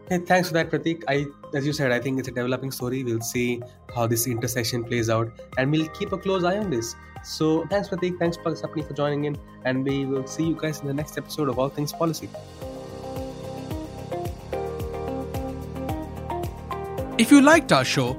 Hey, 0.08 0.18
thanks 0.18 0.48
for 0.48 0.54
that, 0.54 0.70
Prateek. 0.70 1.02
I, 1.08 1.26
as 1.54 1.66
you 1.66 1.72
said, 1.72 1.90
I 1.92 1.98
think 1.98 2.18
it's 2.18 2.28
a 2.28 2.32
developing 2.32 2.70
story. 2.70 3.04
We'll 3.04 3.20
see 3.20 3.62
how 3.94 4.06
this 4.06 4.26
intersection 4.26 4.84
plays 4.84 5.08
out, 5.08 5.32
and 5.56 5.70
we'll 5.70 5.88
keep 5.88 6.12
a 6.12 6.18
close 6.18 6.44
eye 6.44 6.58
on 6.58 6.70
this. 6.70 6.94
So, 7.22 7.66
thanks, 7.68 7.88
Prateek. 7.88 8.18
Thanks, 8.18 8.36
Sapni, 8.36 8.86
for 8.86 8.92
joining 8.92 9.24
in, 9.24 9.38
and 9.64 9.84
we 9.84 10.04
will 10.04 10.26
see 10.26 10.44
you 10.44 10.54
guys 10.60 10.80
in 10.80 10.88
the 10.88 10.94
next 10.94 11.16
episode 11.16 11.48
of 11.48 11.58
All 11.58 11.70
Things 11.70 11.92
Policy. 11.92 12.28
If 17.16 17.30
you 17.30 17.40
liked 17.40 17.72
our 17.72 17.84
show, 17.84 18.18